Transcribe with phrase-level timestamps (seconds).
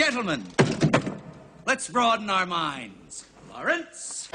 [0.00, 0.42] Gentlemen,
[1.66, 3.26] let's broaden our minds.
[3.52, 4.30] Lawrence?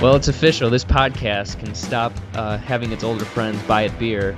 [0.00, 0.70] Well, it's official.
[0.70, 4.36] This podcast can stop uh, having its older friends buy it beer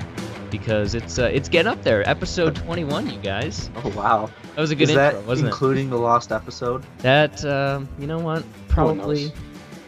[0.50, 2.08] because it's uh, it's getting up there.
[2.08, 3.70] Episode 21, you guys.
[3.84, 5.50] Oh wow, That was a good is that intro, wasn't it?
[5.50, 6.82] including the lost episode?
[6.98, 8.42] That um, you know what?
[8.68, 9.32] Probably.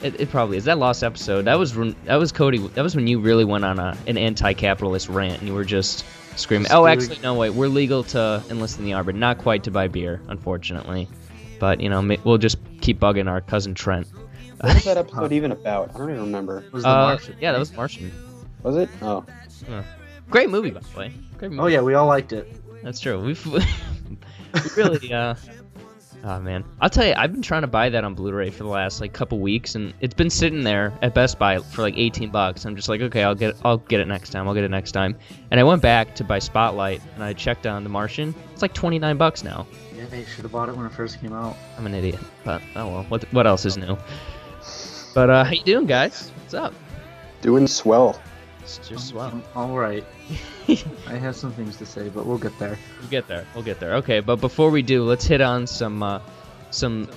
[0.03, 1.47] It, it probably is that lost episode.
[1.47, 2.59] That was when, that was Cody.
[2.59, 6.05] That was when you really went on a, an anti-capitalist rant and you were just
[6.37, 6.65] screaming.
[6.65, 7.35] Just oh, doing- actually, no.
[7.35, 11.09] Wait, we're legal to enlist in the army, not quite to buy beer, unfortunately.
[11.61, 14.09] But you know, we'll just keep bugging our cousin Trent.
[14.63, 15.91] What was that episode even about?
[15.95, 16.65] I don't even remember.
[16.73, 17.37] Was the Uh, Martian?
[17.41, 18.13] yeah, that was Martian.
[18.63, 18.89] Was it?
[19.03, 19.25] Oh,
[20.31, 21.13] Great movie, by the way.
[21.37, 21.61] Great movie.
[21.63, 22.49] Oh yeah, we all liked it.
[22.83, 23.21] That's true.
[23.21, 23.61] We've we
[24.77, 25.35] really uh
[26.25, 26.65] Oh man.
[26.81, 29.13] I'll tell you, I've been trying to buy that on Blu-ray for the last like
[29.13, 32.65] couple weeks and it's been sitting there at Best Buy for like 18 bucks.
[32.65, 34.47] I'm just like, okay, I'll get I'll get it next time.
[34.47, 35.17] I'll get it next time.
[35.51, 38.33] And I went back to buy Spotlight and I checked on The Martian.
[38.53, 39.67] It's like 29 bucks now.
[39.97, 41.57] Yeah, they should have bought it when it first came out.
[41.77, 42.21] I'm an idiot.
[42.45, 43.03] But oh well.
[43.09, 43.99] What what else is new?
[45.15, 46.31] But uh how you doing, guys?
[46.43, 46.75] What's up?
[47.41, 48.21] doing swell.
[48.61, 49.27] It's just well.
[49.27, 50.05] Um, All right.
[51.09, 52.79] I have some things to say, but we'll get there.
[53.01, 53.45] We'll get there.
[53.55, 53.95] We'll get there.
[53.95, 56.21] Okay, but before we do, let's hit on some uh,
[56.71, 57.09] some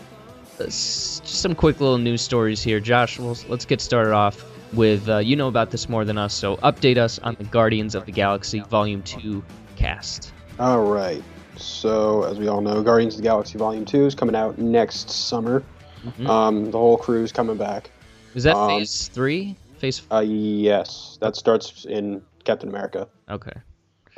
[0.60, 2.80] uh, s- just some quick little news stories here.
[2.80, 6.34] Josh, we'll, let's get started off with uh, you know about this more than us,
[6.34, 9.44] so update us on the Guardians of the Galaxy Volume Two
[9.76, 10.34] cast.
[10.60, 11.23] All right.
[11.58, 15.10] So, as we all know, Guardians of the Galaxy Volume 2 is coming out next
[15.10, 15.64] summer.
[16.06, 16.28] Mhm.
[16.28, 17.89] Um, the whole crew's coming back.
[18.36, 19.56] Is that um, Phase Three?
[19.78, 20.02] Phase?
[20.11, 23.08] Uh, yes, that starts in Captain America.
[23.30, 23.53] Okay.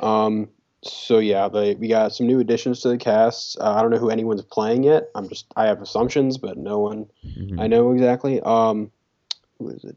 [0.00, 0.48] Um,
[0.82, 3.58] so yeah, they, we got some new additions to the cast.
[3.58, 5.10] Uh, I don't know who anyone's playing yet.
[5.14, 7.60] I'm just I have assumptions, but no one Mhm.
[7.60, 8.40] I know exactly.
[8.40, 8.90] Um,
[9.58, 9.96] who is it?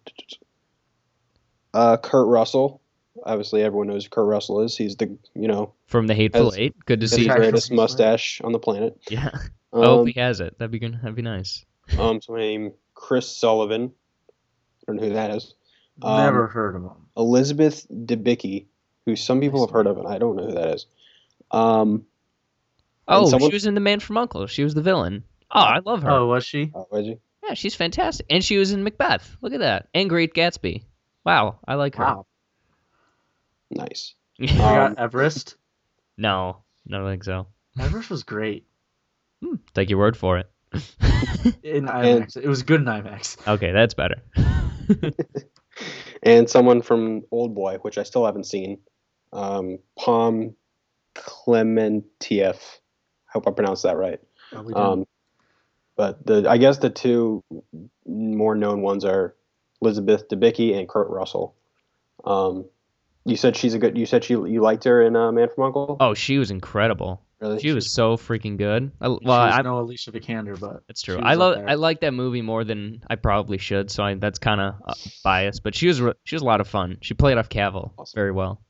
[1.74, 2.82] Uh, Kurt Russell.
[3.24, 4.76] Obviously, everyone knows who Kurt Russell is.
[4.76, 6.76] He's the you know From the Hateful As- Eight.
[6.86, 7.28] Good to the see.
[7.28, 8.98] Guy greatest mustache on the planet.
[9.10, 9.30] Yeah.
[9.74, 10.58] I hope Um, he has it.
[10.58, 10.96] That'd be good.
[11.02, 11.64] That'd be nice.
[12.00, 13.92] Um, someone named Chris Sullivan.
[13.92, 15.54] I don't know who that is.
[16.02, 16.92] Um, Never heard of him.
[17.18, 18.66] Elizabeth Debicki,
[19.06, 20.86] who some people have heard of, and I don't know who that is.
[21.52, 22.06] Um,
[23.08, 24.48] Oh, someone- she was in The Man from Uncle.
[24.48, 25.24] She was the villain.
[25.52, 26.10] Oh, I love her.
[26.12, 26.72] Oh, was she?
[26.74, 27.18] oh, was he?
[27.44, 28.26] Yeah, she's fantastic.
[28.30, 29.36] And she was in Macbeth.
[29.42, 29.88] Look at that.
[29.94, 30.84] And Great Gatsby.
[31.26, 32.06] Wow, I like her.
[32.06, 32.26] Wow.
[33.70, 34.16] Nice.
[34.40, 34.56] We Um,
[34.96, 35.56] got Everest.
[36.18, 37.48] no, I don't think so.
[37.80, 38.66] Everest was great
[39.44, 40.50] Hmm, take your word for it.
[41.64, 42.38] in IMAX.
[42.38, 43.38] it was good in IMAX.
[43.48, 44.22] okay, that's better.
[46.24, 48.80] and someone from Old Boy, which I still haven't seen.
[49.34, 50.56] Um, Pom
[51.16, 52.58] Klementieff.
[53.32, 54.20] Hope I pronounced that right.
[54.52, 54.74] Probably.
[54.74, 55.06] Um,
[55.96, 57.44] but the I guess the two
[58.06, 59.36] more known ones are
[59.82, 61.56] Elizabeth Debicki and Kurt Russell.
[62.26, 62.66] Um,
[63.26, 63.98] you said she's a good.
[63.98, 65.98] You said she you liked her in uh, Man from Uncle.
[66.00, 67.22] oh, she was incredible.
[67.42, 67.60] Really?
[67.60, 68.92] She was so freaking good.
[69.02, 71.16] I, well, she was I, no Alicia Vikander, but that's true.
[71.18, 71.66] she I was up love.
[71.68, 73.90] I like that movie more than I probably should.
[73.92, 74.94] So I, that's kind of uh,
[75.24, 75.64] biased.
[75.64, 76.98] But she was re- she was a lot of fun.
[77.02, 78.16] She played off Cavill Awesome.
[78.18, 78.62] very well.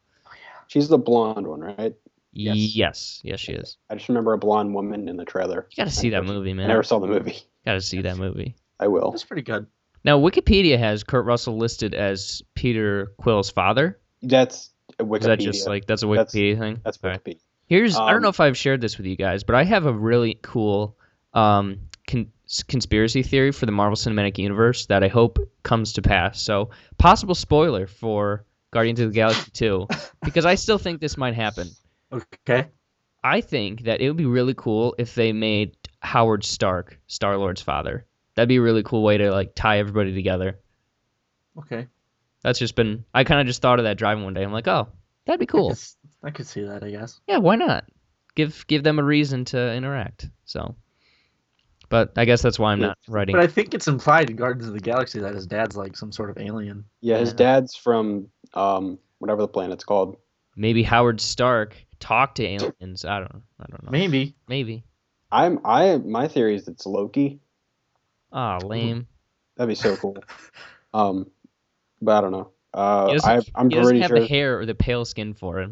[0.67, 1.93] She's the blonde one, right?
[2.33, 2.55] Yes.
[2.55, 3.77] Yes, yes, she is.
[3.89, 5.67] I just remember a blonde woman in the trailer.
[5.71, 6.65] You got to see that movie, man.
[6.65, 7.37] I never saw the movie.
[7.65, 8.55] Got to see that movie.
[8.79, 9.11] I will.
[9.11, 9.67] That's pretty good.
[10.03, 13.99] Now, Wikipedia has Kurt Russell listed as Peter Quill's father.
[14.23, 16.79] That's a Is that just like that's a That's- Wikipedia thing?
[16.83, 17.37] That's All right.
[17.71, 19.85] Here's I don't Um, know if I've shared this with you guys, but I have
[19.85, 20.97] a really cool
[21.33, 22.29] um, con-
[22.67, 26.41] conspiracy theory for the Marvel Cinematic Universe that I hope comes to pass.
[26.41, 29.87] So, possible spoiler for Guardians of the Galaxy 2
[30.25, 31.69] because I still think this might happen.
[32.11, 32.67] Okay.
[33.23, 37.61] I think that it would be really cool if they made Howard Stark Star Lord's
[37.61, 38.05] father.
[38.35, 40.59] That'd be a really cool way to like tie everybody together.
[41.57, 41.87] Okay.
[42.43, 44.43] That's just been I kind of just thought of that driving one day.
[44.43, 44.89] I'm like, oh,
[45.25, 45.69] that'd be cool.
[46.23, 47.19] I could see that, I guess.
[47.27, 47.85] Yeah, why not?
[48.35, 50.29] Give give them a reason to interact.
[50.45, 50.75] So,
[51.89, 52.87] but I guess that's why I'm Yeah.
[52.87, 53.35] not writing.
[53.35, 56.11] But I think it's implied in Guardians of the Galaxy that his dad's like some
[56.11, 56.85] sort of alien.
[57.01, 57.35] Yeah, his Yeah.
[57.35, 60.17] dad's from um, whatever the planet's called.
[60.55, 63.05] Maybe Howard Stark talked to aliens.
[63.05, 63.43] I don't.
[63.59, 63.91] I don't know.
[63.91, 64.35] Maybe.
[64.47, 64.83] Maybe.
[65.31, 67.39] I'm I my theory is it's Loki.
[68.31, 69.07] Ah, lame.
[69.55, 70.17] That'd be so cool.
[70.93, 71.29] um,
[72.01, 72.51] but I don't know.
[72.73, 74.19] Uh, He doesn't, I, I'm he doesn't have sure.
[74.19, 75.71] the hair or the pale skin for it.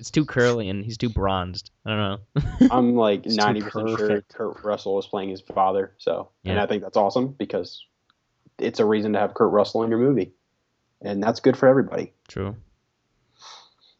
[0.00, 1.70] It's too curly and he's too bronzed.
[1.84, 2.68] I don't know.
[2.70, 4.22] I'm like ninety percent sure.
[4.32, 5.92] Kurt Russell is playing his father.
[5.98, 7.84] So, and I think that's awesome because
[8.58, 10.32] it's a reason to have Kurt Russell in your movie.
[11.02, 12.12] and that's good for everybody.
[12.28, 12.56] True.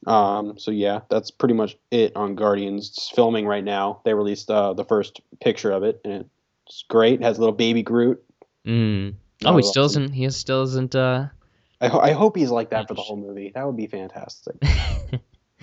[0.06, 2.88] Um, so yeah, that's pretty much it on Guardians.
[2.88, 4.00] It's filming right now.
[4.04, 6.24] They released uh, the first picture of it, and
[6.66, 7.20] it's great.
[7.20, 8.22] It has a little baby Groot.
[8.66, 9.14] Mm.
[9.44, 10.04] Oh, Oh, he still awesome.
[10.04, 10.14] isn't.
[10.14, 10.94] He still isn't.
[10.96, 11.26] Uh,
[11.82, 13.52] I, ho- I hope he's like that for the whole movie.
[13.54, 14.56] That would be fantastic.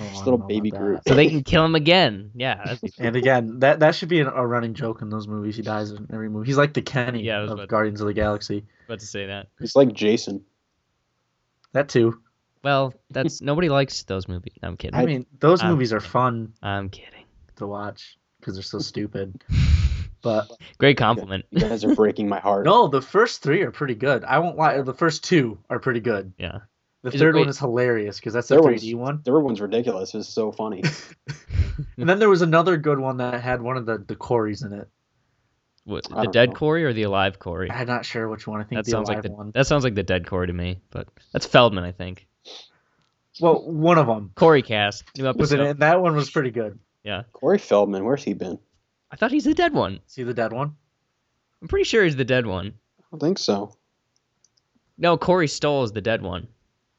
[0.02, 1.02] Oh, Just little baby about Groot.
[1.06, 2.32] so they can kill him again.
[2.34, 2.56] Yeah.
[2.64, 5.58] that'd be- And again, that that should be a running joke in those movies.
[5.58, 6.48] He dies in every movie.
[6.48, 8.64] He's like the Kenny Yeah, of about- Guardians of the Galaxy.
[8.86, 9.48] about to say that.
[9.60, 10.46] It's like Jason.
[11.74, 12.18] That too.
[12.64, 14.54] Well, that's nobody likes those movies.
[14.64, 14.98] No, I'm kidding.
[14.98, 17.26] I mean, those I'm movies are fun I'm kidding.
[17.58, 19.44] to watch because they're so stupid.
[20.22, 21.46] But Great compliment.
[21.52, 22.66] You guys are breaking my heart.
[22.66, 24.24] no, the first three are pretty good.
[24.26, 24.82] I won't lie.
[24.82, 26.34] The first two are pretty good.
[26.38, 26.60] Yeah.
[27.04, 29.18] The Is third one is hilarious because that's the Third 3D one's- one.
[29.24, 30.14] The third one's ridiculous.
[30.16, 30.84] It's so funny.
[31.98, 34.74] And then there was another good one that had one of the the Corys in
[34.74, 34.90] it.
[35.86, 36.56] What, the dead know.
[36.56, 37.72] Corey or the alive Corey?
[37.72, 38.60] I'm not sure which one.
[38.60, 39.52] I think That the sounds like the one.
[39.54, 42.28] that sounds like the dead Corey to me, but that's Feldman, I think.
[43.40, 45.06] Well, one of them Corey cast.
[45.18, 45.60] New was episode.
[45.62, 45.70] it.
[45.72, 46.78] And that one was pretty good.
[47.06, 47.24] Yeah.
[47.32, 48.60] Corey Feldman, where's he been?
[49.12, 50.00] I thought he's the dead one.
[50.08, 50.76] See the dead one?
[51.62, 52.74] I'm pretty sure he's the dead one.
[53.00, 53.76] I don't think so.
[54.98, 56.48] No, Corey Stoll is the dead one.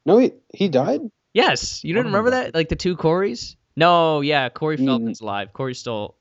[0.07, 1.01] No, he he died.
[1.35, 2.43] Yes, you didn't don't remember know.
[2.45, 2.55] that?
[2.55, 3.57] Like the two Corys?
[3.77, 4.87] No, yeah, Corey Mm.
[4.87, 5.53] Feldman's alive.
[5.53, 6.17] Corey Stoll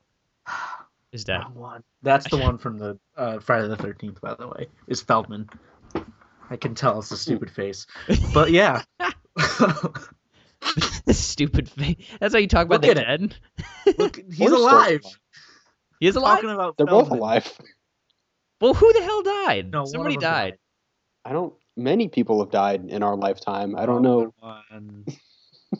[1.12, 1.42] is dead.
[1.54, 1.84] One.
[2.04, 4.22] That's the one from the uh, Friday the Thirteenth.
[4.22, 5.50] By the way, is Feldman.
[6.52, 7.86] I can tell it's a stupid face,
[8.34, 8.84] but yeah.
[11.12, 11.96] Stupid face.
[12.20, 13.36] That's how you talk about Look the at dead.
[13.98, 15.02] Look, he's Corey Stoll's alive.
[16.00, 16.38] He is alive.
[16.38, 17.52] Talking about They're both alive.
[18.62, 19.72] Well, who the hell died?
[19.72, 20.58] No, Somebody them died.
[21.26, 21.54] I don't.
[21.78, 23.76] Many people have died in our lifetime.
[23.78, 24.32] I don't Oh,
[24.72, 25.04] know.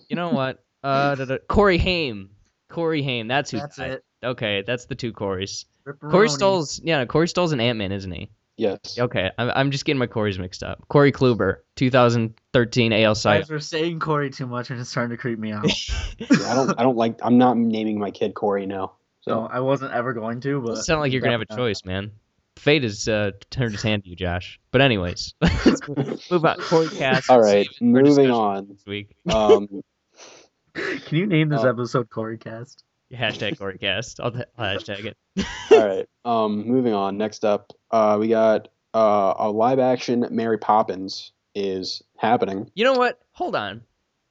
[0.08, 0.64] You know what?
[0.84, 2.30] Uh, da, da, Corey Haim.
[2.70, 3.28] Corey Haim.
[3.28, 3.92] That's who That's died.
[3.92, 4.04] it.
[4.24, 5.66] Okay, that's the two Corys.
[5.88, 6.12] Ripperoni.
[6.12, 8.30] Corey Stoll's yeah, Corey Stoll's an Ant Man, isn't he?
[8.58, 9.00] Yes.
[9.00, 10.86] Okay, I'm, I'm just getting my Corys mixed up.
[10.90, 13.38] Corey Kluber, 2013 AL You Cy.
[13.40, 15.66] guys are saying Corey too much, and it's starting to creep me out.
[16.20, 16.80] Yeah, I don't.
[16.80, 17.20] I don't like.
[17.24, 18.92] I'm not naming my kid Corey now.
[19.22, 21.56] So So I wasn't ever going to, but Doesn't sound like you're gonna have a
[21.56, 22.12] choice, man.
[22.58, 24.60] Fate has uh, turned his hand to you, Josh.
[24.72, 25.88] But anyways, let's
[26.32, 26.58] move on.
[26.60, 27.30] Corey Cast.
[27.30, 27.66] all right.
[27.66, 28.68] save it for Moving on.
[28.68, 29.16] This week.
[29.32, 29.82] Um,
[30.74, 32.84] Can you name this Uh, episode Corey Cast?
[33.14, 34.20] Hashtag Corey Cast.
[34.20, 35.18] I'll, I'll hashtag it.
[35.72, 36.06] all right.
[36.26, 37.18] Um, moving on.
[37.18, 42.70] Next up, uh, we got uh, a live action Mary Poppins is happening.
[42.76, 43.20] You know what?
[43.32, 43.82] Hold on.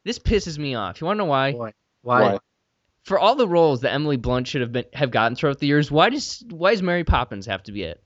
[0.05, 1.01] This pisses me off.
[1.01, 1.53] You want to know why?
[1.53, 2.21] Boy, why?
[2.21, 2.39] Why?
[3.09, 5.91] For all the roles that Emily Blunt should have been have gotten throughout the years,
[5.91, 8.03] why does why does Mary Poppins have to be it?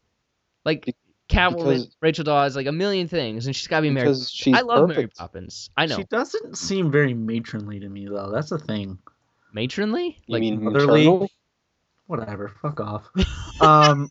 [0.64, 0.94] Like Be-
[1.28, 4.06] Catwoman, because- Rachel Dawes, like a million things, and she's got to be Mary.
[4.06, 5.08] Because she's I love Mary.
[5.08, 5.70] Poppins.
[5.76, 5.96] I know.
[5.96, 8.30] She doesn't seem very matronly to me, though.
[8.30, 8.98] That's the thing.
[9.52, 10.18] Matronly?
[10.26, 11.00] You Like mean motherly?
[11.06, 11.30] maternal?
[12.06, 12.48] Whatever.
[12.62, 13.08] Fuck off.
[13.60, 14.08] Um,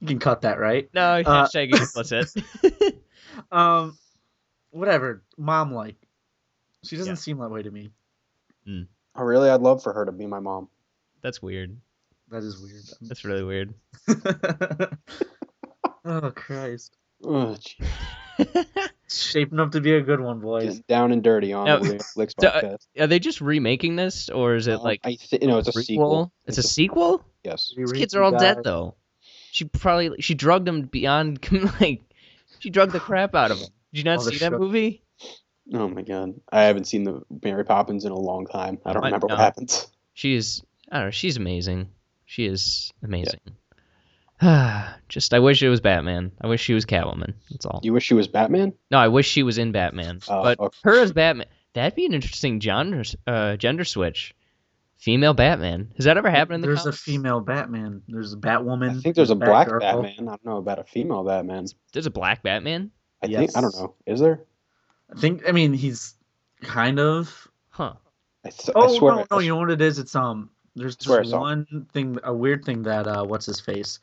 [0.00, 0.88] you can cut that, right?
[0.94, 2.28] no uh, hashtag explicit.
[3.52, 3.98] Um,
[4.70, 5.22] whatever.
[5.36, 5.96] Mom like.
[6.84, 7.16] She doesn't Yeah.
[7.16, 7.90] seem that way to me.
[9.16, 9.48] Oh, really?
[9.50, 10.68] I'd love for her to be my mom.
[11.22, 11.76] That's weird.
[12.30, 12.82] That is weird.
[13.02, 13.74] That's really weird.
[16.04, 16.96] oh Christ!
[17.26, 17.84] Ugh, gee.
[19.06, 20.64] It's shaping up to be a good one, boys.
[20.64, 22.86] Getting down and dirty on No, the Licks so, uh, podcast.
[22.98, 25.72] Are they just remaking this, or is it Um, like I th- no, it's a
[25.72, 25.84] prequel?
[25.84, 26.32] sequel.
[26.46, 27.24] It's, a, sequel.
[27.44, 27.74] Yes.
[27.76, 28.94] These kids are all dead though.
[29.52, 31.38] She probably she drugged them beyond
[31.80, 32.00] like
[32.60, 33.68] she drugged the crap out of them.
[33.92, 35.03] Did you not Oh, the see that show- movie?
[35.72, 38.78] Oh my god, I haven't seen the Mary Poppins in a long time.
[38.84, 39.34] I don't I remember know.
[39.34, 39.86] what happens.
[40.12, 41.10] She is I don't know.
[41.10, 41.88] She's amazing.
[42.26, 43.40] She is amazing.
[45.08, 46.32] Just I wish it was Batman.
[46.40, 47.34] I wish she was Catwoman.
[47.50, 47.80] That's all.
[47.82, 48.74] You wish she was Batman?
[48.90, 50.20] No, I wish she was in Batman.
[50.28, 50.76] Oh, but okay.
[50.84, 54.34] her as Batman, that'd be an interesting gender uh, gender switch.
[54.98, 55.92] Female Batman.
[55.96, 56.98] Has that ever happened in the There's comics?
[56.98, 58.02] a female Batman.
[58.08, 58.96] There's a Batwoman.
[58.96, 59.80] I think there's a black Batgirl.
[59.80, 60.14] Batman.
[60.20, 61.66] I don't know about a female Batman.
[61.92, 62.90] There's a black Batman.
[63.22, 63.94] I think I don't know.
[64.06, 64.44] Is there?
[65.12, 65.42] I think.
[65.48, 66.14] I mean, he's
[66.62, 67.48] kind of.
[67.70, 67.94] Huh.
[68.44, 69.14] I, th- Oh I swear.
[69.16, 69.38] no, no!
[69.38, 69.98] You know what it is?
[69.98, 70.50] It's um.
[70.76, 71.40] There's swear I this saw it.
[71.40, 74.00] one thing, a weird thing that uh, what's his face,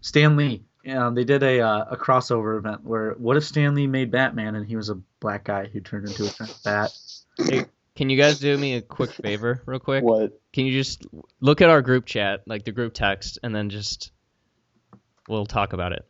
[0.00, 0.64] Stan Lee.
[0.82, 4.54] Yeah, they did a uh, a crossover event where what if Stan Lee made Batman
[4.54, 6.90] and he was a black guy who turned into a giant bat?
[7.96, 10.04] Can you guys do me a quick favor, real quick?
[10.04, 10.38] what?
[10.52, 11.06] Can you just
[11.40, 14.12] look at our group chat, like the group text, and then just
[15.28, 16.06] we'll talk about it.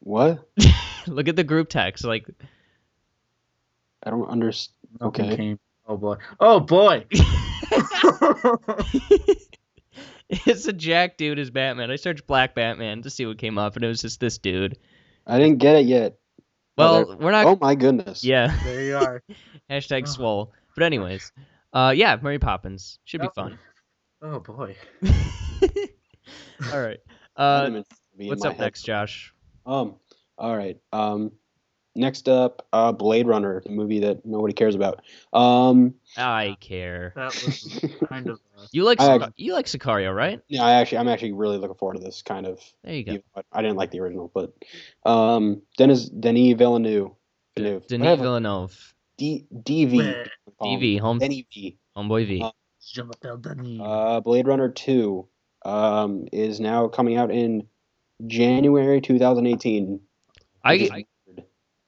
[0.00, 0.48] What?
[1.06, 2.28] look at the group text, like
[4.04, 4.74] I don't understand.
[5.02, 5.36] Okay.
[5.36, 5.58] came.
[5.86, 6.16] Oh boy.
[6.40, 7.04] Oh boy.
[10.28, 11.90] it's a Jack dude as Batman.
[11.90, 14.78] I searched Black Batman to see what came up, and it was just this dude.
[15.26, 16.18] I didn't get it yet.
[16.76, 17.46] Well, there- we're not.
[17.46, 18.22] Oh my goodness.
[18.24, 18.56] Yeah.
[18.64, 19.22] there you are.
[19.70, 20.10] Hashtag Oh.
[20.10, 20.52] swole.
[20.74, 21.32] But anyways,
[21.72, 23.34] uh, yeah, Mary Poppins should be Yep.
[23.34, 23.58] fun.
[24.22, 24.76] Oh boy.
[26.72, 26.98] All right.
[27.36, 28.60] Uh, image would be in what's up head.
[28.62, 29.32] next, Josh?
[29.66, 29.96] Um.
[30.36, 30.78] All right.
[30.92, 31.32] Um.
[31.98, 35.00] Next up, uh, Blade Runner, the movie that nobody cares about.
[35.32, 37.12] Um, I care.
[37.16, 38.40] That was kind of.
[38.56, 40.40] Uh, You like I you like Sicario, right?
[40.48, 42.60] yeah, I actually, I'm actually really looking forward to this kind of.
[42.84, 43.12] There you go.
[43.12, 44.54] even though I didn't like the original, but
[45.04, 47.10] um, Dennis Denis Villeneuve.
[47.56, 47.86] Villeneuve.
[47.88, 48.22] Denis Whatever.
[48.22, 50.28] Villeneuve, D, DV.
[50.60, 51.76] DV, home Denis V.
[51.96, 52.42] homeboy V.
[52.42, 52.50] Uh,
[53.40, 53.80] Denis.
[53.82, 55.28] Uh, Blade Runner 2
[55.64, 57.66] um, is now coming out in
[58.26, 60.00] January 2018.
[60.64, 61.04] I, I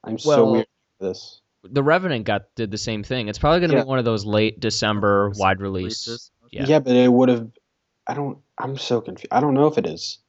[0.03, 0.13] weird.
[0.13, 0.67] I'm so weird
[0.99, 1.41] for this.
[1.63, 3.27] the Revenant got did the same thing.
[3.27, 3.83] It's probably gonna Yeah.
[3.83, 6.07] be one of those late December wide release.
[6.07, 6.31] Releases.
[6.51, 6.65] Yeah.
[6.67, 6.79] Yeah.
[6.79, 7.49] but it would have.
[8.07, 8.39] I don't.
[8.57, 9.31] I'm so confused.
[9.31, 10.19] I don't know if it is.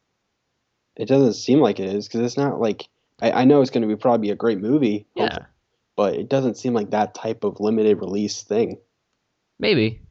[0.97, 2.87] It doesn't seem like it is because it's not like.
[3.21, 5.07] I, I know it's going to be probably a great movie.
[5.15, 5.47] Yeah, hopefully,
[5.97, 8.79] But it doesn't seem like that type of limited release thing.
[9.59, 10.03] maybe.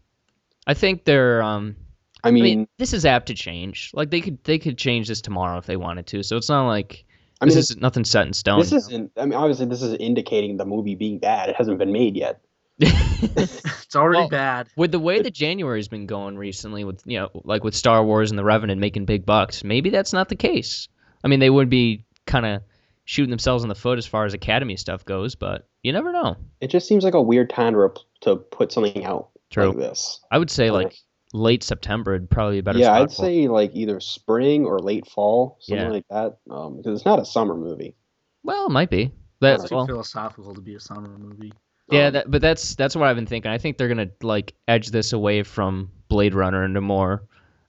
[0.67, 1.41] I think they're.
[1.43, 1.75] Um,
[2.23, 3.91] I I mean, mean, this is apt to change.
[3.93, 6.23] Like they could they could change this tomorrow if they wanted to.
[6.23, 7.05] So it's not like
[7.41, 8.59] I mean, this it's- is nothing set in stone.
[8.59, 9.11] this isn't.
[9.17, 11.49] I mean, obviously, this is indicating the movie being bad.
[11.49, 12.39] It hasn't been made yet.
[13.23, 14.67] It's already Well, bad.
[14.77, 18.31] with the way that January's been going recently, with you know, like with Star Wars
[18.31, 20.87] and the Revenant making big bucks, maybe that's not the case.
[21.23, 22.61] I mean, they would be kind of
[23.05, 26.37] shooting themselves in the foot as far as Academy stuff goes, but you never know.
[26.61, 29.67] It just seems like a weird time to rep- to put something out True.
[29.67, 30.21] like this.
[30.31, 30.71] I would say Yeah.
[30.71, 30.95] like
[31.33, 32.79] late September would probably be a better.
[32.79, 35.91] yeah, spot I'd for say like either spring or late fall, something Yeah.
[35.91, 36.37] like that.
[36.49, 37.95] Um, because it's not a summer movie.
[38.43, 39.11] Well, it might be.
[39.39, 41.51] That's That too well, philosophical to be a summer movie.
[41.91, 43.51] yeah, Um, that, but that's that's what I've been thinking.
[43.51, 47.23] I think they're gonna like edge this away from Blade Runner into more.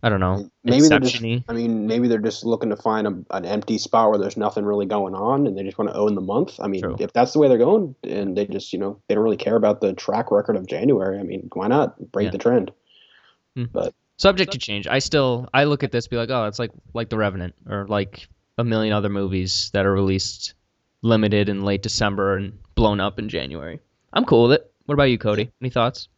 [0.05, 0.51] I don't know.
[0.65, 1.15] Maybe they're just.
[1.15, 1.45] Inception-y.
[1.49, 4.65] I mean, maybe they're just looking to find a, an empty spot where there's nothing
[4.65, 6.59] really going on, and they just want to own the month.
[6.61, 6.97] I mean, True.
[6.99, 9.55] if that's the way they're going, and they just you know they don't really care
[9.55, 11.21] about the track record of January.
[11.21, 12.31] I mean, why not break Yeah.
[12.33, 12.73] the trend?
[14.17, 14.87] Subject to change.
[14.87, 17.87] I still I look at this be like, oh, it's like like The Revenant or
[17.87, 18.29] like
[18.59, 20.55] a million other movies that are released
[21.03, 23.81] limited in late December and blown up in January.
[24.13, 24.73] I'm cool with it.
[24.87, 25.51] What about you, Cody?
[25.61, 26.09] Any thoughts?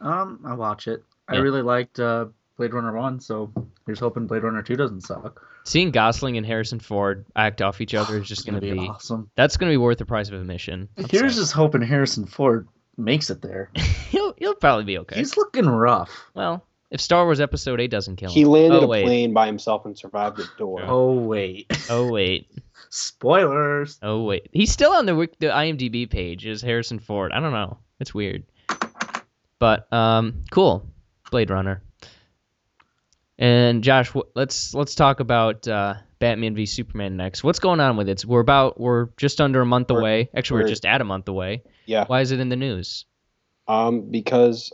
[0.00, 1.04] Um, I watch it.
[1.28, 3.52] I really liked uh, Blade Runner One, so
[3.86, 5.46] here's hoping Blade Runner Two doesn't suck.
[5.64, 9.30] Seeing Gosling and Harrison Ford act off each other is just gonna, be, awesome.
[9.36, 10.88] that's gonna be worth the price of admission.
[10.98, 11.42] I'm Here's sorry.
[11.42, 13.70] just hoping Harrison Ford makes it there.
[14.10, 15.18] he'll he'll probably be okay.
[15.18, 16.10] He's looking rough.
[16.34, 19.04] Well, if Star Wars Episode Eight doesn't kill him, He landed oh, a wait.
[19.04, 20.80] plane by himself and survived the door.
[20.84, 22.48] Oh wait, Oh wait,
[22.90, 23.98] spoilers.
[24.02, 27.32] oh wait, he's still on the Wik- the IMDb page as Harrison Ford.
[27.32, 27.78] I don't know.
[27.98, 28.44] It's weird,
[29.58, 30.86] but um, cool.
[31.30, 31.82] Blade Runner.
[33.38, 37.42] And Josh, let's let's talk about uh, Batman v Superman next.
[37.42, 38.24] What's going on with it?
[38.24, 40.28] We're about we're just under a month We're- away.
[40.36, 41.62] Actually, we're we're- just at a month away.
[41.86, 42.04] Yeah.
[42.06, 43.06] Why is it in the news?
[43.66, 44.72] Um, because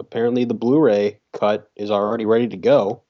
[0.00, 3.02] apparently the Blu-ray cut is already ready to go.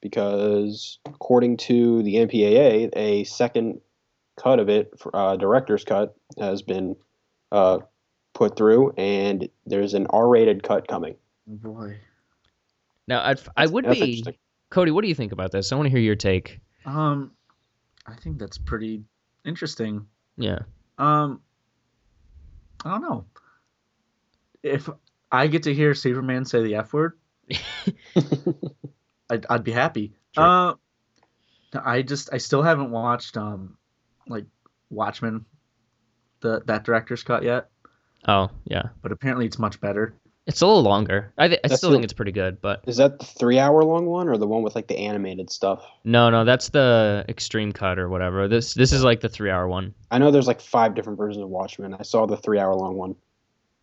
[0.00, 3.82] Because according to the MPAA, a second
[4.42, 6.96] cut of it, uh, director's cut, has been
[7.52, 7.80] uh,
[8.32, 11.16] put through, and there's an R-rated cut coming.
[11.50, 11.98] Oh, boy.
[13.06, 14.24] Now, I'd, I would be.
[14.70, 14.90] Cody.
[14.90, 15.70] What do you think about this?
[15.70, 16.60] I want to hear your take.
[16.86, 17.32] Um,
[18.06, 19.02] I think that's pretty
[19.44, 20.06] interesting.
[20.38, 20.60] Yeah.
[20.96, 21.40] Um,
[22.84, 23.24] I don't know.
[24.62, 24.88] If
[25.32, 27.18] I get to hear Superman say the F word,
[29.30, 30.12] I'd, I'd be happy.
[30.34, 30.44] Sure.
[30.44, 30.74] Uh,
[31.84, 33.76] I just I still haven't watched um
[34.26, 34.44] like
[34.90, 35.44] Watchmen,
[36.40, 37.68] the that director's cut yet,
[38.26, 38.88] Oh, yeah.
[39.02, 40.14] but apparently it's much better.
[40.46, 41.32] It's a little longer.
[41.38, 44.26] I th- I still the- think it's pretty good, but Is that the three-hour-long one,
[44.28, 45.84] or the one with like the animated stuff?
[46.02, 48.48] no, no, that's the extreme cut or whatever.
[48.48, 49.94] This this is like the three hour one.
[50.10, 51.94] I know there's like five different versions of Watchmen.
[51.94, 53.14] I saw the three-hour-long one.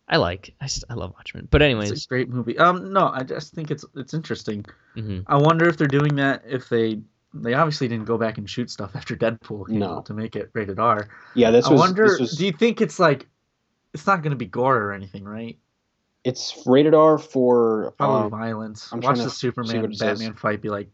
[0.08, 0.54] I like.
[0.60, 1.48] I, st- I love Watchmen.
[1.50, 2.56] But anyways, It's a great movie.
[2.58, 4.64] Um, no, I just think it's it's interesting.
[4.96, 5.24] mhm.
[5.26, 7.00] I wonder if they're doing that if they
[7.34, 10.00] they obviously didn't go back and shoot stuff after Deadpool came No.
[10.02, 11.08] to make it rated R.
[11.34, 11.80] Yeah, this I was.
[11.80, 12.04] wonder.
[12.08, 13.26] this was Do you think it's like
[13.92, 15.58] it's not going to be gore or anything, right?
[16.24, 17.92] it's rated R for.
[17.96, 18.88] Probably um, violence.
[18.92, 20.18] I'm Watch the Superman what it says.
[20.18, 20.88] Batman fight be like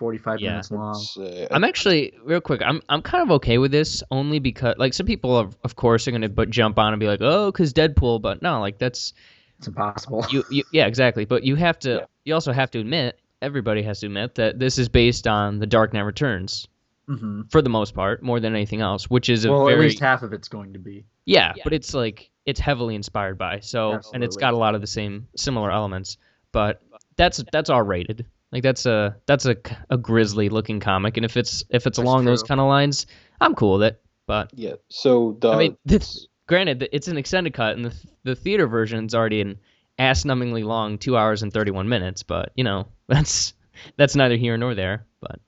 [0.00, 0.50] forty five Yeah.
[0.50, 1.06] minutes long.
[1.18, 2.62] uh, I'm actually real quick.
[2.64, 6.08] I'm I'm kind of okay with this only because like some people of, of course
[6.08, 9.12] are gonna but jump on and be like oh because Deadpool, but no like that's
[9.58, 10.24] It's impossible.
[10.30, 11.24] you, you yeah exactly.
[11.26, 12.04] But you have to Yeah.
[12.24, 15.66] you also have to admit everybody has to admit that this is based on The
[15.66, 16.66] Dark Knight Returns
[17.06, 19.80] hmm for the most part more than anything else, which is a Well, very at
[19.80, 21.04] least half of it's going to be.
[21.26, 23.60] Yeah, but it's like it's heavily inspired by.
[23.60, 26.16] So and it's got a lot of the same similar elements.
[26.52, 26.82] But
[27.16, 28.26] that's that's R rated.
[28.52, 29.56] Like that's a that's a,
[29.90, 33.06] a grisly looking comic, and if it's if it's That's along those kind of lines,
[33.40, 34.02] I'm cool with it.
[34.26, 34.74] But yeah.
[34.88, 35.50] So the.
[35.50, 39.58] I mean, this, granted, it's an extended cut, and the the theater version's already an
[39.98, 42.22] ass-numbingly long two hours and thirty-one minutes.
[42.24, 43.54] But you know, that's
[43.96, 45.06] that's neither here nor there.
[45.20, 45.40] But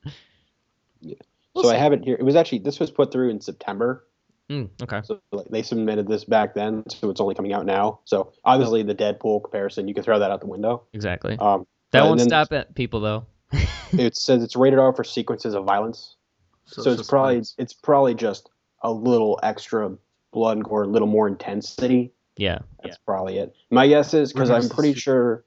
[1.03, 2.17] we'll so I have it here.
[2.17, 4.05] It was actually this was put through in September,
[4.53, 5.01] Mm, okay.
[5.05, 8.01] So like, they submitted this back then, so it's only coming out now.
[8.05, 10.83] So obviously the Deadpool comparison, you can throw that out the window.
[10.93, 11.37] Exactly.
[11.39, 13.27] Um, that and won't stop at people though.
[13.93, 16.17] It says it's rated R for sequences of violence.
[16.65, 17.55] So, it's probably suspense.
[17.59, 18.49] it's probably just
[18.83, 19.95] a little extra
[20.33, 22.11] blood and gore, a little more intensity.
[22.39, 22.61] Yeah.
[22.83, 23.55] That's probably it.
[23.71, 25.45] My guess is because I'm pretty see- sure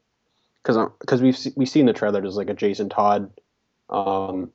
[0.61, 2.21] because because we've se- we seen the trailer.
[2.21, 3.31] There's like a Jason Todd,
[3.89, 4.51] um,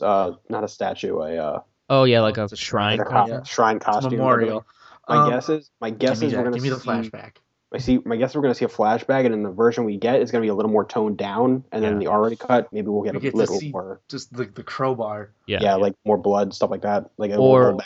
[0.00, 2.98] uh, not a statue, a uh, Oh yeah, like a a shrine.
[2.98, 3.42] like a co- Yeah.
[3.42, 4.12] shrine costume.
[4.12, 4.64] memorial.
[5.08, 6.88] My Um, guess is my guess give me, is we're gonna give me the see,
[6.88, 7.32] flashback.
[7.72, 8.00] I see.
[8.04, 10.42] My guess we're gonna see a flashback, and in the version we get, it's gonna
[10.42, 13.18] be a little more toned down, and then the R-rated cut, maybe we'll get We
[13.18, 15.30] a get to little see- more, Just the, the crowbar.
[15.46, 15.58] Yeah.
[15.62, 17.10] yeah, like more blood, stuff like that.
[17.16, 17.78] Like Or-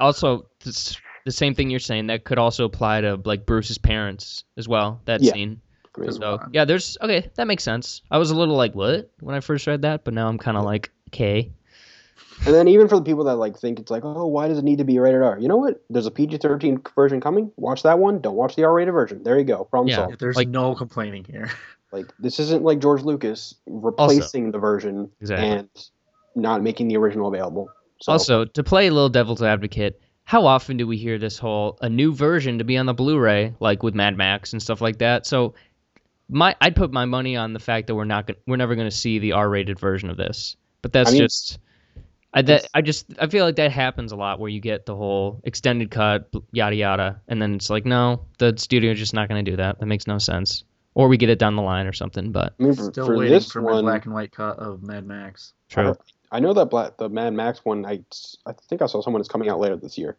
[0.00, 4.44] Also, this, the same thing you're saying that could also apply to like Bruce's parents
[4.56, 5.00] as well.
[5.04, 5.32] That Yeah.
[5.32, 5.60] scene.
[6.04, 7.30] Just- So yeah, there's okay.
[7.36, 8.02] That makes sense.
[8.10, 10.56] I was a little like what when I first read that, but now I'm kind
[10.56, 11.52] of like okay.
[12.46, 14.64] And then even for the people that like think it's like, oh, why does it
[14.64, 15.38] need to be rated R?
[15.38, 15.82] You know what?
[15.90, 17.50] There's a PG-13 version coming.
[17.56, 18.20] Watch that one.
[18.20, 19.22] Don't watch the R-rated version.
[19.22, 19.64] There you go.
[19.64, 19.96] Problem Yeah.
[19.96, 20.20] solved.
[20.20, 21.50] There's Like- no complaining here.
[21.90, 25.48] Like this isn't like George Lucas replacing the version Exactly.
[25.48, 25.68] and
[26.34, 27.70] not making the original available.
[28.02, 31.78] So Also, to play a little devil's advocate, how often do we hear this whole
[31.80, 34.98] a new version to be on the Blu-ray, like with Mad Max and stuff like
[34.98, 35.24] that?
[35.24, 35.54] So,
[36.28, 38.86] my I'd put my money on the fact that we're not gonna, we're never going
[38.90, 40.56] to see the R-rated version of this.
[40.82, 41.58] But that's I mean, just
[42.34, 44.94] I that I just I feel like that happens a lot where you get the
[44.94, 49.44] whole extended cut, yada yada, and then it's like no, the studio's just not going
[49.44, 49.80] to do that.
[49.80, 50.64] That makes no sense.
[50.94, 52.32] Or we get it down the line or something.
[52.32, 54.82] But I mean, for, Still for waiting this for my black and white cut of
[54.82, 55.54] Mad Max.
[55.68, 55.96] true.
[56.30, 57.86] I know that black the Mad Max one.
[57.86, 58.00] I,
[58.44, 60.18] I think I saw someone is coming out later this year.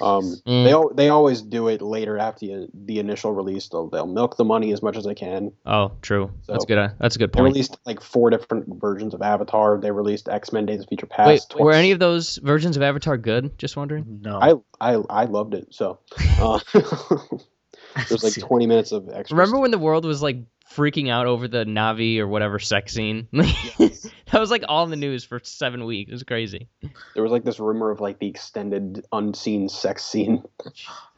[0.00, 0.64] Um, Mm.
[0.64, 3.68] they al- they always do it later after the, the initial release.
[3.68, 5.52] They'll they'll milk the money as much as they can.
[5.66, 6.30] Oh, true.
[6.48, 6.78] That's So- good.
[6.78, 7.52] uh, That's a good They point.
[7.52, 9.78] released like four different versions of Avatar.
[9.78, 11.54] They released X Men Days of Future Past.
[11.54, 13.58] Wait, were any of those versions of Avatar good?
[13.58, 14.20] Just wondering.
[14.22, 14.38] No.
[14.40, 15.68] I I I loved it.
[15.70, 15.98] So
[16.40, 16.58] uh,
[18.08, 19.36] there's like 20 minutes of extra.
[19.36, 20.38] Remember when the world was like
[20.76, 23.28] freaking out over the Navi or whatever sex scene?
[23.32, 26.10] that was like all in the news for seven weeks.
[26.10, 26.68] It was crazy.
[27.14, 30.42] there was like this rumor of like the extended unseen sex scene.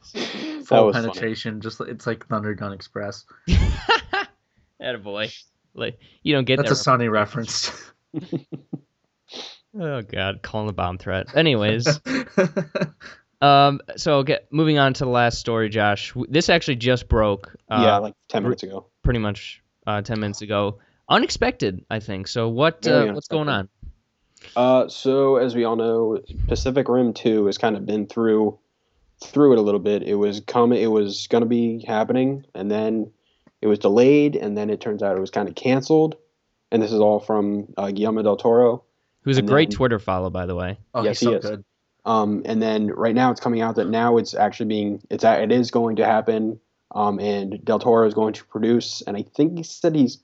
[0.02, 0.16] full
[0.60, 0.92] was funny.
[0.92, 1.60] penetration.
[1.60, 3.24] Just it's like Thunder Gun Express.
[4.80, 5.30] That boy.
[5.72, 6.74] Like you don't get That's that.
[6.74, 7.70] a Sunny reference.
[9.78, 11.34] oh god, calling the bomb threat.
[11.34, 12.00] Anyways,
[13.40, 16.12] um, so get moving on to the last story, Josh.
[16.28, 17.56] This actually just broke.
[17.70, 18.86] Uh, yeah, like 10 minutes ago.
[19.04, 20.78] Pretty much uh, ten minutes ago.
[21.08, 22.26] Unexpected, I think.
[22.26, 22.86] So what?
[22.86, 23.68] Uh, what's going on?
[24.56, 28.58] Uh, so as we all know, Pacific Rim 2 has kind of been through
[29.22, 30.02] through it a little bit.
[30.02, 30.82] It was coming.
[30.82, 33.10] It was going to be happening, and then
[33.62, 36.16] it was delayed, and then it turns out it was kind of canceled.
[36.72, 38.84] And this is all from uh, Guillermo del Toro.
[39.22, 40.78] Who's a great then- Twitter follow, by the way.
[40.94, 41.44] oh, Yes, he's he is.
[41.44, 41.64] good.
[42.04, 45.52] Um, and then right now it's coming out that now it's actually being it's it
[45.52, 46.60] is going to happen.
[46.94, 50.18] Um, and Del Toro is going to produce, and I think he said he's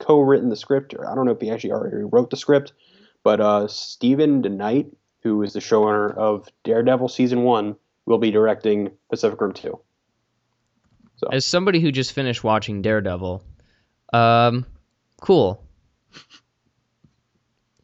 [0.00, 2.72] co-written the script, or I don't know if he actually already wrote the script,
[3.22, 8.90] but uh, Steven DeKnight, who is the showrunner of Daredevil season one, will be directing
[9.08, 9.80] Pacific Rim two.
[11.16, 13.42] So As somebody who just finished watching Daredevil,
[14.12, 14.66] um,
[15.20, 15.62] cool.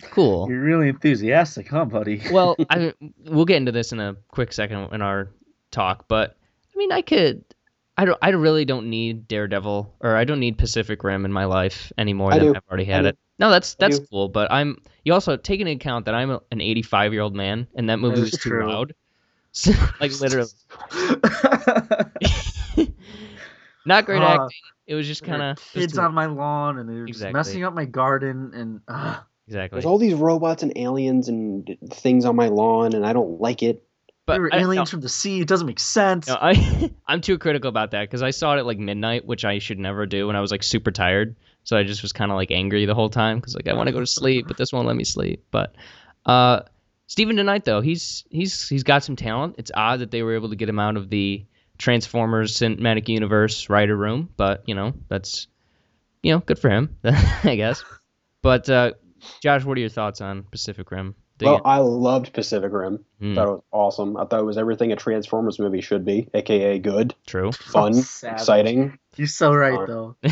[0.02, 0.48] Cool.
[0.50, 2.20] You're really enthusiastic, huh, buddy?
[2.30, 5.30] well, I mean, we'll get into this in a quick second in our
[5.70, 6.36] talk, but
[6.74, 7.44] I mean, I could.
[8.02, 8.18] I don't.
[8.20, 12.32] I really don't need Daredevil, or I don't need Pacific Rim in my life anymore
[12.32, 12.54] I than do.
[12.56, 13.16] I've already had it.
[13.38, 14.78] No, that's that's cool, but I'm.
[15.04, 18.00] You also take into account that I'm a, an 85 year old man, and that
[18.00, 18.68] movie That was too true.
[18.68, 18.94] loud.
[19.52, 20.50] So, like literally,
[23.86, 24.58] not great Uh, acting.
[24.88, 27.28] It was just kind of kids on my lawn, and they're Exactly.
[27.28, 29.76] just messing up my garden, and uh, exactly.
[29.76, 33.62] there's all these robots and aliens and things on my lawn, and I don't like
[33.62, 33.86] it.
[34.32, 35.40] But they were I- no, aliens from the sea.
[35.40, 36.28] It doesn't make sense.
[36.28, 39.44] No, I I'm too critical about that because I saw it at like midnight, which
[39.44, 41.36] I should never do, and I was like super tired.
[41.64, 43.86] So I just was kind of like angry the whole time because like I want
[43.86, 45.44] to go to sleep, but this won't let me sleep.
[45.50, 45.74] But
[46.26, 46.62] uh,
[47.06, 49.56] Steven DeKnight though, he's he's he's got some talent.
[49.58, 51.44] It's odd that they were able to get him out of the
[51.78, 55.46] Transformers Cinematic Universe writer room, but you know that's
[56.22, 57.84] you know good for him, I guess.
[58.40, 58.92] But uh,
[59.40, 61.14] Josh, what are your thoughts on Pacific Rim?
[61.42, 61.62] Dig Well, it?
[61.64, 63.04] I loved Pacific Rim.
[63.20, 64.16] Hmm, Thought it was awesome.
[64.16, 67.52] I thought it was everything a Transformers movie should be, aka good, true.
[67.52, 68.40] fun, Savage.
[68.40, 68.98] exciting.
[69.16, 70.16] You're so right, Or- though.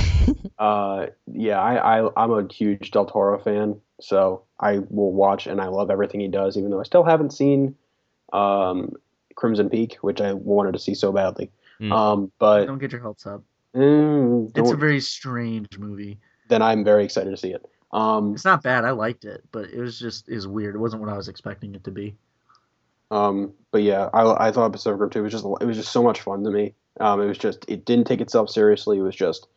[0.59, 5.59] Uh, yeah, I, I I'm a huge Del Toro fan, so I will watch and
[5.59, 7.77] I love everything he does, even though I still haven't seen
[8.35, 8.93] um,
[9.37, 11.51] Crimson Peak, which I wanted to see so badly.
[11.81, 11.93] Mm.
[11.93, 13.43] Um, but Don't get your hopes up.
[13.75, 16.19] mm, It's a very strange movie.
[16.49, 17.65] then I'm very excited to see it.
[17.93, 18.85] Um, It's not bad.
[18.85, 20.75] I liked it, but it was just is weird.
[20.75, 22.15] It wasn't what I was expecting it to be.
[23.11, 26.03] Um, but yeah, I, I thought Pacific Rim 2 was just it was just so
[26.03, 26.75] much fun to me.
[27.01, 28.99] Um, it was just it didn't take itself seriously.
[28.99, 29.49] It was just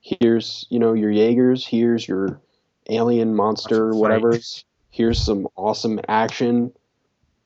[0.00, 2.40] here's you know your Jaegers, here's your
[2.88, 3.98] alien monster, Fight.
[3.98, 4.64] whatever's.
[4.90, 6.72] Here's some awesome action.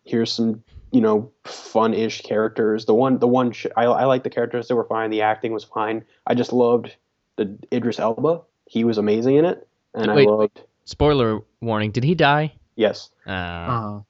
[0.05, 2.85] Here's some you know fun-ish characters.
[2.85, 5.11] The one the one sh- I I like the characters that were fine.
[5.11, 6.05] The acting was fine.
[6.27, 6.94] I just loved
[7.37, 8.42] the Idris Elba.
[8.66, 10.27] He was amazing in it, and Wait.
[10.29, 12.55] I loved Spoiler warning: Did he die?
[12.77, 13.11] yes.
[13.27, 14.01] Uh, Uh,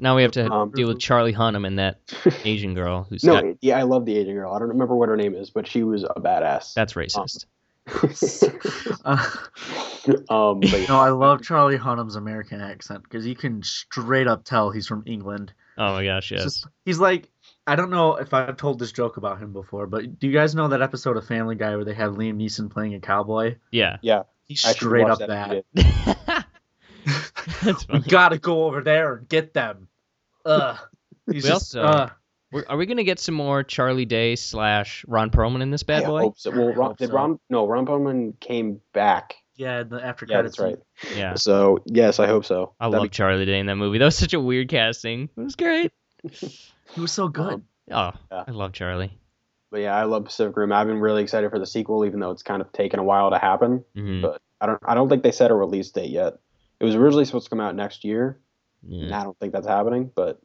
[0.00, 1.98] now we have to Um, deal with Charlie Hunnam and that
[2.44, 4.52] Asian girl who's No, got, yeah, I love the Asian girl.
[4.54, 6.72] I don't remember what her name is, but she was a badass.
[6.74, 7.46] that's racist.
[9.04, 9.26] uh,
[10.30, 14.70] um, but no, I love Charlie Hunnam's American accent because you can straight up tell
[14.70, 15.52] he's from England.
[15.78, 16.42] oh my gosh, yes.
[16.44, 17.28] just- he's like,
[17.66, 20.54] I don't know if I've told this joke about him before, but do you guys
[20.54, 23.56] know that episode of Family Guy where they have Liam Neeson playing a cowboy?
[23.72, 23.98] Yeah.
[24.02, 25.64] yeah, He's straight up that.
[25.74, 26.44] that.
[27.92, 29.88] We gotta go over there and get them.
[30.44, 30.78] Ugh.
[31.30, 31.80] He's We just, also-
[32.54, 36.04] uh, Are we gonna get some more Charlie Day slash Ron Perlman in this bad
[36.04, 36.20] I boy?
[36.22, 36.50] hope so.
[36.50, 37.14] Well, I Ron, did so.
[37.14, 37.38] Ron?
[37.50, 39.34] No, Ron Perlman came back.
[39.56, 40.56] yeah, the after Yeah, credits.
[40.56, 40.64] that's
[41.04, 41.16] right.
[41.16, 41.34] Yeah.
[41.34, 42.74] So yes, I hope so.
[42.80, 43.98] I That'd love Charlie Day in that movie.
[43.98, 45.28] That was such a weird casting.
[45.36, 45.92] It was great.
[46.32, 47.52] He was so good.
[47.54, 48.44] Um, Oh, Yeah.
[48.46, 49.12] I love Charlie.
[49.70, 50.72] But yeah, I love Pacific Rim.
[50.72, 53.30] I've been really excited for the sequel, even though it's kind of taken a while
[53.30, 53.84] to happen.
[53.94, 54.80] hmm But I don't.
[54.84, 56.38] I don't think they set a release date yet.
[56.80, 58.38] It was originally supposed to come out next year.
[58.86, 59.04] Yeah.
[59.04, 60.40] And I don't think that's happening, but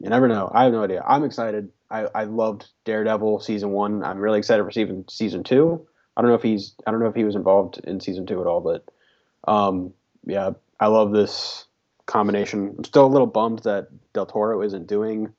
[0.00, 0.50] you never know.
[0.52, 1.02] I have no idea.
[1.06, 1.70] I'm excited.
[1.90, 4.02] I, I loved Daredevil season one.
[4.04, 5.86] I'm really excited for season season two.
[6.16, 8.40] I don't know if he's I don't know if he was involved in season two
[8.40, 8.84] at all, but
[9.50, 9.92] um,
[10.24, 11.66] yeah, I love this
[12.06, 12.74] combination.
[12.78, 15.32] I'm still a little bummed that Del Toro isn't doing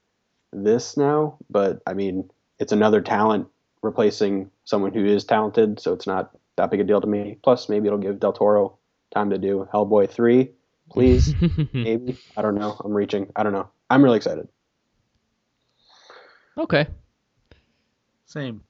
[0.54, 3.48] this now, but I mean, it's another talent
[3.82, 7.38] replacing someone who is talented, so it's not that big a deal to me.
[7.44, 8.78] Plus, maybe it'll give Del Toro
[9.14, 10.52] time to do Hellboy three,
[10.90, 11.34] please
[11.74, 12.18] maybe.
[12.36, 12.80] I don't know.
[12.84, 13.32] I'm reaching.
[13.36, 13.70] I don't know.
[13.90, 14.48] I'm really excited.
[16.58, 16.88] okay.
[18.26, 18.62] Same.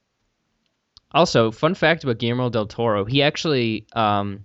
[1.11, 4.43] Also, fun fact about Guillermo del Toro: he actually um,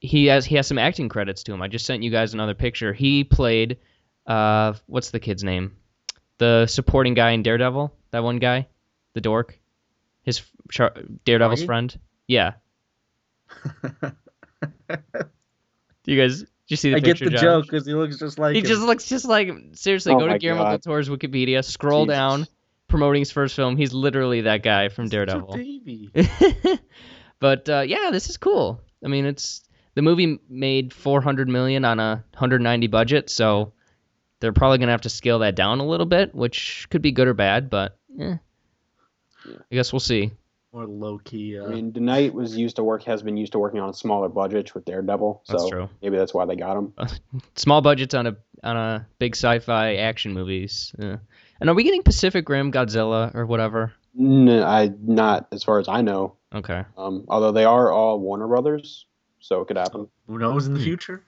[0.00, 1.62] he has he has some acting credits to him.
[1.62, 2.92] I just sent you guys another picture.
[2.92, 3.78] He played
[4.26, 5.76] uh, what's the kid's name?
[6.38, 7.94] The supporting guy in Daredevil.
[8.10, 8.66] That one guy,
[9.14, 9.58] the dork,
[10.22, 11.66] his Char- Daredevil's Foggy?
[11.66, 11.98] friend.
[12.26, 12.52] Yeah.
[16.04, 16.40] Do you guys?
[16.40, 17.40] Did you see the I get the Josh?
[17.40, 18.66] joke because he looks just like He him.
[18.66, 19.74] just looks just like him.
[19.74, 22.16] Seriously, Oh go to my Guillermo del Toro's Wikipedia, scroll Jesus.
[22.16, 22.46] down,
[22.88, 23.76] promoting his first film.
[23.76, 25.54] He's literally that guy from Such a Daredevil.
[25.54, 26.10] baby.
[27.40, 28.80] but uh, yeah, this is cool.
[29.04, 29.62] I mean, it's
[29.94, 33.72] the movie made 400 million on a 190 budget, so
[34.42, 37.28] they're probably gonna have to scale that down a little bit, which could be good
[37.28, 37.70] or bad.
[37.70, 38.34] But eh.
[39.46, 40.32] I guess we'll see.
[40.74, 41.58] More low key.
[41.58, 44.28] Uh, I mean, Knight was used to work has been used to working on smaller
[44.28, 45.88] budgets with Daredevil, so That's true.
[46.02, 46.92] maybe that's why they got him.
[47.56, 50.94] Small budgets on a on a big sci-fi action movies.
[50.98, 51.16] Yeah.
[51.60, 53.92] And are we getting Pacific Rim, Godzilla, or whatever?
[54.14, 56.36] No, I not as far as I know.
[56.54, 59.06] Okay, Um, although they are all Warner Brothers,
[59.40, 60.08] so it could happen.
[60.26, 60.84] who knows in the Hmm.
[60.84, 61.24] future?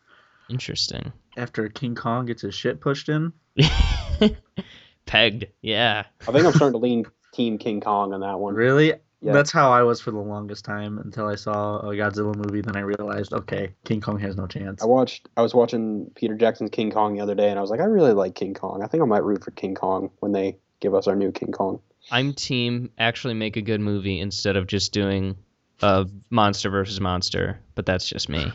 [0.50, 1.10] interesting.
[1.36, 3.32] After King Kong gets his shit pushed in.
[5.06, 6.04] Pegged, yeah.
[6.22, 8.54] I think I'm starting to lean Team King Kong on that one.
[8.54, 8.94] Really?
[9.20, 9.32] Yeah.
[9.32, 12.60] That's how I was for the longest time until I saw a Godzilla movie.
[12.60, 14.82] Then I realized, okay, King Kong has no chance.
[14.82, 15.28] I watched.
[15.36, 17.84] I was watching Peter Jackson's King Kong the other day, and I was like, I
[17.84, 18.82] really like King Kong.
[18.82, 21.52] I think I might root for King Kong when they give us our new King
[21.52, 21.80] Kong.
[22.10, 25.36] I'm team actually make a good movie instead of just doing
[25.80, 28.52] a monster versus monster, but that's just me.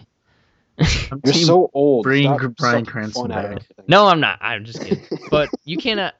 [1.11, 2.03] I'm You're team- so old.
[2.03, 3.65] bring Stop Bryan Cranston fun out of back.
[3.87, 4.39] No, I'm not.
[4.41, 5.03] I'm just kidding.
[5.31, 6.13] but you cannot.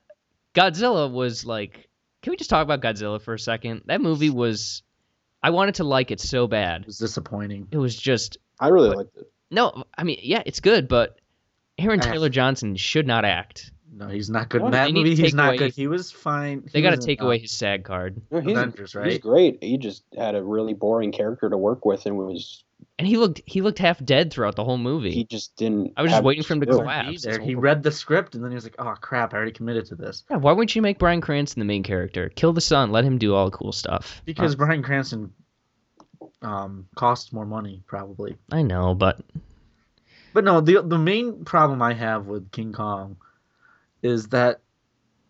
[0.55, 1.87] Godzilla was like.
[2.21, 3.83] Can we just talk about Godzilla for a second?
[3.85, 4.83] That movie was.
[5.41, 6.81] I wanted to like it so bad.
[6.81, 7.67] It was disappointing.
[7.71, 8.97] It was just I really What?
[8.97, 9.31] liked it.
[9.51, 9.85] no.
[9.97, 11.19] I mean, yeah, it's good, but
[11.77, 12.01] Aaron.
[12.01, 13.71] Taylor Johnson should not act.
[13.91, 14.67] No, he's not good What?
[14.67, 15.15] in that They movie.
[15.15, 15.73] He's not away- good.
[15.73, 16.67] He was fine.
[16.73, 19.63] They got to take uh, away his SAG card, No, he's, Avengers, he's great.
[19.63, 22.63] He just had a really boring character to work with, and was
[22.99, 25.11] and he looked he looked half dead throughout the whole movie.
[25.11, 25.93] he just didn't.
[25.95, 27.09] I was just waiting for him to collapse.
[27.09, 27.39] Be there.
[27.39, 29.33] He read the script and then he was like, "Oh crap!
[29.33, 32.29] I already committed to this." Yeah, why wouldn't you make Bryan Cranston the main character?
[32.35, 34.21] Kill the son, let him do all the cool stuff.
[34.25, 35.33] Because Bryan Cranston
[36.41, 38.35] um, costs more money, probably.
[38.51, 39.21] I know, but
[40.33, 43.15] But no, the the main problem I have with King Kong
[44.03, 44.59] is that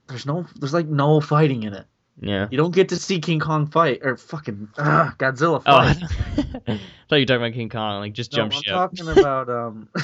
[0.08, 1.86] there's no there's like no fighting in it.
[2.22, 2.48] Yeah.
[2.52, 5.94] You don't get to see King Kong fight or fucking ugh, Godzilla Oh, I
[7.10, 8.74] thought you were talking about King Kong, like just no, jump I'm ship.
[8.74, 9.90] talking about um.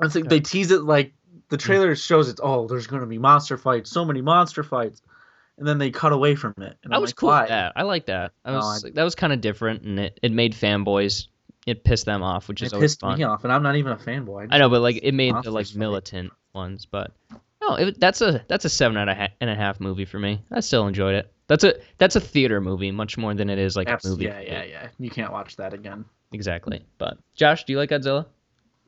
[0.00, 1.12] I think they tease it like
[1.48, 5.02] the trailer shows it's Oh, there's gonna be monster fights, so many monster fights,
[5.58, 6.78] and then they cut away from it.
[6.84, 7.40] And I I'm was like, cool Why?
[7.42, 7.72] with that.
[7.76, 8.32] I like that.
[8.44, 11.26] I No, I- that was kind of different, and it, it made fanboys,
[11.66, 13.18] it pissed them off, which It is always pissed fun.
[13.18, 14.48] me off, and I'm not even a fanboy.
[14.50, 15.76] I know, but like it made the like fight.
[15.76, 17.12] militant ones, but
[17.60, 20.18] no, it, that's a that's a seven and a, ha- and a half movie for
[20.18, 20.42] me.
[20.50, 21.32] I still enjoyed it.
[21.46, 24.24] That's a that's a theater movie much more than it is like Abs- a movie.
[24.26, 24.88] yeah, yeah, yeah.
[24.98, 26.04] You can't watch that again.
[26.32, 26.84] exactly.
[26.98, 28.26] But Josh, do you like Godzilla?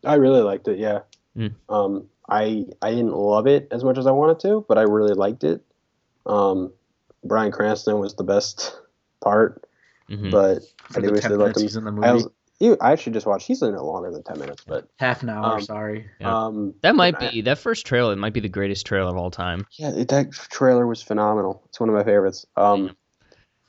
[0.05, 0.79] I really liked it.
[0.79, 1.01] Yeah.
[1.37, 1.55] Mm.
[1.69, 5.15] Um, I I didn't love it as much as I wanted to, but I really
[5.15, 5.61] liked it.
[6.27, 6.73] Um,
[7.25, 8.79] Bryan Cranston was the best
[9.21, 9.65] part,
[10.09, 11.67] hmm but For I the do wish they let him.
[11.79, 12.07] in the movie.
[12.07, 12.29] I was,
[12.63, 13.47] you, I actually just watched.
[13.47, 16.07] He's in it longer than ten minutes, but Half an hour, um, sorry.
[16.21, 16.45] Yeah.
[16.47, 18.13] um, That might but I- be that first trailer.
[18.13, 19.67] It might be the greatest trailer of all time.
[19.73, 21.63] Yeah, it, that trailer was phenomenal.
[21.69, 22.47] It's one of my favorites.
[22.57, 22.95] Um,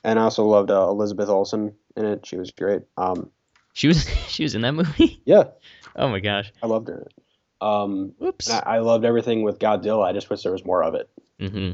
[0.04, 2.24] and I also loved uh, Elizabeth Olsen in it.
[2.26, 2.82] She was great.
[2.96, 3.30] Um,
[3.72, 5.20] She was she was in that movie.
[5.24, 5.44] yeah,
[5.96, 6.52] Oh my gosh.
[6.62, 7.06] I loved her in.
[7.66, 8.48] Um, Whoops.
[8.50, 10.04] and I, I loved everything with Godzilla.
[10.04, 11.08] I just wish there was more of it.
[11.40, 11.70] hmm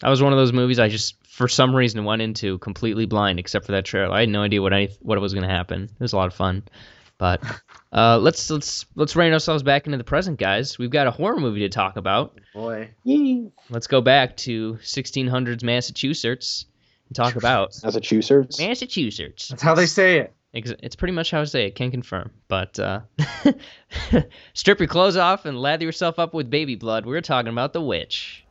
[0.00, 3.38] That was one of those movies I just, for some reason, went into completely blind,
[3.38, 4.12] except for that trailer.
[4.12, 5.84] I had no idea what any what was going to happen.
[5.84, 6.62] It was a lot of fun,
[7.16, 7.42] but
[7.92, 10.78] uh, let's let's let's rein ourselves back into the present, guys.
[10.78, 12.38] We've got a horror movie to talk about.
[12.52, 12.90] Boy.
[13.04, 13.50] Yee.
[13.70, 16.66] Let's go back to 1600s Massachusetts
[17.08, 18.58] and talk about Massachusetts.
[18.58, 19.48] Massachusetts.
[19.48, 20.34] That's how they say it.
[20.52, 21.76] It's pretty much how I say it.
[21.76, 22.30] Can confirm.
[22.46, 23.00] But uh,
[24.52, 27.06] strip your clothes off and lather yourself up with baby blood.
[27.06, 28.41] We're talking about the witch.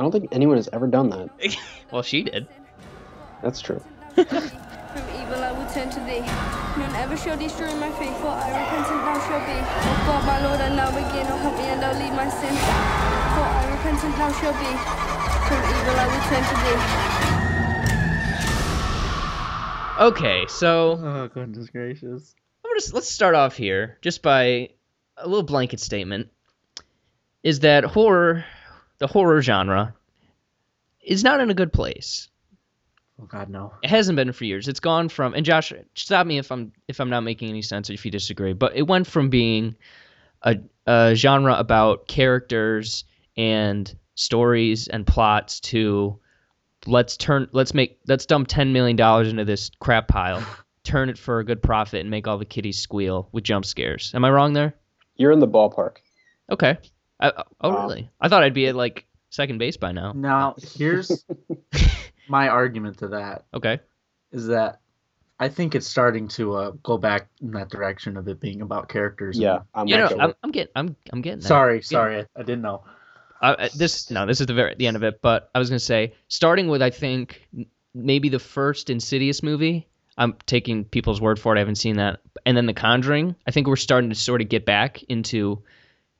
[0.00, 1.28] I don't think anyone has ever done that.
[1.92, 2.46] Well, she did.
[3.42, 3.82] That's true.
[4.14, 6.24] From evil I will turn to thee.
[6.80, 9.58] None ever shall destroy my faith, for I repentant now shall be.
[9.60, 11.26] Oh God, my Lord, I now begin.
[11.28, 12.54] Oh, help me and I'll leave my sin.
[12.54, 14.72] For I repentant now shall be.
[15.50, 16.56] From evil I will turn to
[19.98, 20.30] thee.
[20.30, 22.34] Okay, so Oh goodness gracious.
[22.64, 24.70] I'm gonna, let's start off here just by
[25.18, 26.30] a little blanket statement.
[27.42, 28.44] Is that horror,
[29.00, 29.94] the horror genre,
[31.02, 32.28] is not in a good place.
[33.20, 33.72] Oh god no.
[33.82, 34.68] It hasn't been for years.
[34.68, 37.90] It's gone from and Josh, stop me if I'm if I'm not making any sense
[37.90, 38.52] or if you disagree.
[38.52, 39.74] But it went from being
[40.42, 43.04] a, a genre about characters
[43.36, 46.18] and stories and plots to
[46.86, 50.44] let's turn let's make let's dump ten million dollars into this crap pile,
[50.84, 54.12] turn it for a good profit, and make all the kiddies squeal with jump scares.
[54.14, 54.74] Am I wrong there?
[55.16, 55.96] You're in the ballpark.
[56.50, 56.78] Okay.
[57.20, 57.82] I, oh Wow.
[57.86, 58.10] really?
[58.20, 60.12] I thought I'd be at like second base by now.
[60.12, 61.24] Now here's
[62.28, 63.80] my argument to that Okay.
[64.32, 64.80] is that
[65.38, 68.88] I think it's starting to uh, go back in that direction of it being about
[68.88, 69.36] characters.
[69.36, 71.48] and- Yeah, I'm You know, actually- I'm, I'm getting I'm I'm getting there.
[71.48, 72.84] Sorry, sorry, I, I didn't know.
[73.42, 75.22] Uh, uh, this no, this is the very the end of it.
[75.22, 77.48] But I was gonna say, starting with I think
[77.94, 79.86] maybe the first Insidious movie.
[80.18, 81.56] I'm taking people's word for it.
[81.56, 82.20] I haven't seen that.
[82.44, 83.34] And then The Conjuring.
[83.46, 85.62] I think we're starting to sort of get back into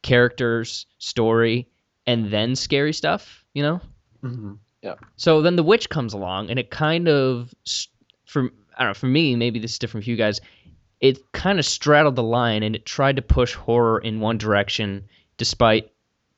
[0.03, 1.69] characters, story,
[2.07, 3.45] and then scary stuff.
[3.55, 3.81] You know.
[4.21, 4.53] hmm
[5.17, 7.55] So then The Witch comes along, and it kind of,
[8.25, 10.41] for I don't know, for me, maybe this is different for you guys.
[11.01, 15.05] It kind of straddled the line, and it tried to push horror in one direction,
[15.37, 15.93] despite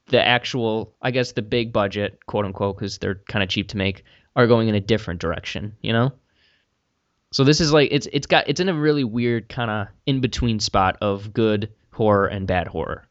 [0.06, 3.76] the actual, I guess, the big budget, quote unquote, because they're kind of cheap to
[3.76, 4.04] make,
[4.36, 5.76] are going in a different direction.
[5.82, 6.12] You know.
[7.32, 10.20] So this is like it's it's got it's in a really weird kind of in
[10.20, 13.08] between spot of good horror and bad horror.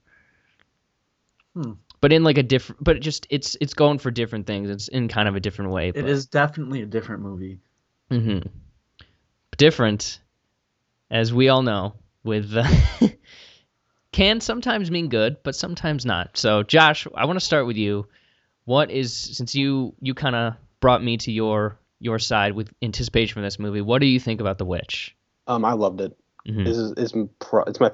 [1.55, 1.73] Hmm.
[1.99, 4.69] But in like a different, but it just it's it's going for different things.
[4.69, 5.89] It's in kind of a different way.
[5.89, 7.59] It but- is definitely a different movie.
[8.09, 8.47] Mm-hmm.
[9.57, 10.19] Different,
[11.11, 12.67] as we all know, with uh,
[14.11, 16.37] can sometimes mean good, but sometimes not.
[16.37, 18.07] So, Josh, I want to start with you.
[18.65, 23.35] What is since you you kind of brought me to your your side with anticipation
[23.35, 23.81] for this movie?
[23.81, 25.15] What do you think about The Witch?
[25.47, 26.17] um, I loved it.
[26.47, 26.65] Mhm.
[26.65, 27.91] This is is pro- it's my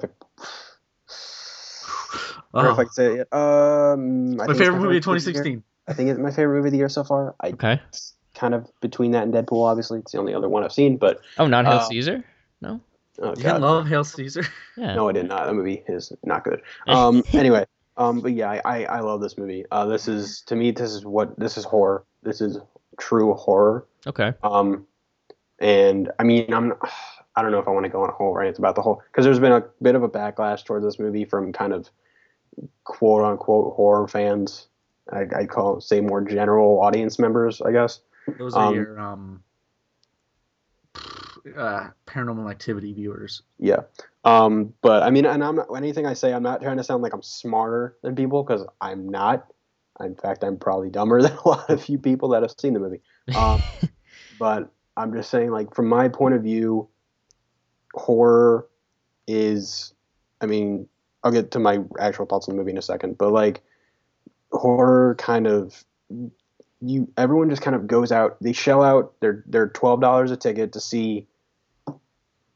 [2.52, 3.32] fa- I don't if I can say it.
[3.32, 5.42] Um, I my favorite movie of of the year.
[5.44, 5.62] 2016.
[5.88, 7.34] I think it's my favorite movie of the year so far.
[7.40, 7.80] I Okay.
[7.88, 9.64] it's kind of between that and Deadpool.
[9.66, 10.96] Obviously, it's the only other one I've seen.
[10.96, 12.24] But Oh, not Hail Uh, Caesar.
[12.60, 12.80] No.
[13.20, 14.44] Oh You god, didn't love Hail Caesar?
[14.76, 14.94] Yeah.
[14.94, 15.46] no, I did not.
[15.46, 16.62] That movie is not good.
[16.86, 17.64] Um, anyway,
[17.96, 19.64] um, but yeah, I, I, I love this movie.
[19.72, 22.04] Uh, this is to me, this is what this is horror.
[22.22, 22.58] This is
[22.98, 23.86] true horror.
[24.06, 24.34] Okay.
[24.42, 24.86] Um,
[25.58, 26.74] and I mean, I'm,
[27.34, 29.02] I don't know if I want to go on a whole rant about the whole
[29.10, 31.88] because there's been a bit of a backlash towards this movie from kind of
[32.84, 34.68] quote unquote horror fans.
[35.10, 38.00] I, I call say more general audience members, I guess.
[38.38, 39.42] Those are Um, your um,
[41.56, 43.42] uh, paranormal activity viewers.
[43.58, 43.82] Yeah.
[44.24, 46.32] Um, but I mean, and I'm not anything I say.
[46.32, 49.46] I'm not trying to sound like I'm smarter than people because I'm not.
[50.00, 52.80] In fact, I'm probably dumber than a lot of you people that have seen the
[52.80, 53.00] movie.
[53.34, 53.62] Um,
[54.38, 56.88] but I'm just saying, like from my point of view,
[57.94, 58.68] horror
[59.26, 59.94] is.
[60.40, 60.88] I mean,
[61.28, 63.60] I'll get to my actual thoughts on the movie in a second, but like
[64.50, 65.84] horror kind of
[66.80, 70.38] you everyone just kind of goes out they shell out their their twelve dollars a
[70.38, 71.26] ticket to see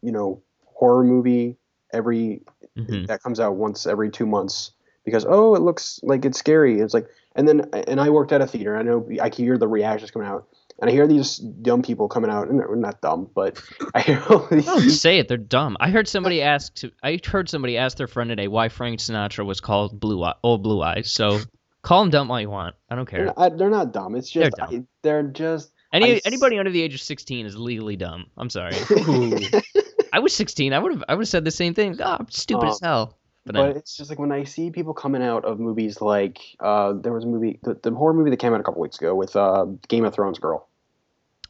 [0.00, 1.58] you know horror movie
[1.92, 2.40] every
[2.78, 3.06] Mhm.
[3.08, 4.70] that comes out once every two months
[5.04, 6.80] because oh it looks like it's scary.
[6.80, 8.74] It's like and then and i worked at a theater.
[8.74, 10.48] I know i can hear the reactions coming out
[10.80, 13.62] and i hear these dumb people coming out and they're not dumb but
[13.94, 15.28] i hear all these Don't say it.
[15.28, 15.76] They're dumb.
[15.80, 16.90] I heard somebody ask to.
[17.02, 20.62] I heard somebody ask their friend today why Frank Sinatra was called Blue Eye, Old
[20.62, 21.12] Blue Eyes.
[21.12, 21.40] So
[21.82, 22.74] call them dumb all you want.
[22.90, 23.35] I don't they're care.
[23.37, 24.74] not, they're not dumb it's just They're dumb.
[24.74, 28.26] I, they're just Any I s- anybody under the age of 16 is legally dumb.
[28.37, 28.74] I'm sorry.
[30.12, 30.72] I was 16.
[30.72, 31.04] I would have.
[31.08, 31.96] I would have said the same thing.
[32.00, 33.18] Oh, I'm stupid as Um, hell.
[33.44, 36.92] But, but it's just like when I see people coming out of movies like uh,
[36.92, 39.14] there was a movie, the, the horror movie that came out a couple weeks ago
[39.14, 40.68] with uh, Game of Thrones girl.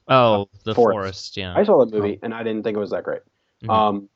[0.08, 0.94] oh, the Forest.
[0.94, 1.36] forest.
[1.36, 1.54] Yeah.
[1.54, 3.20] I saw that movie and I didn't think it was that great.
[3.62, 3.70] Mhm.
[3.70, 4.08] Um,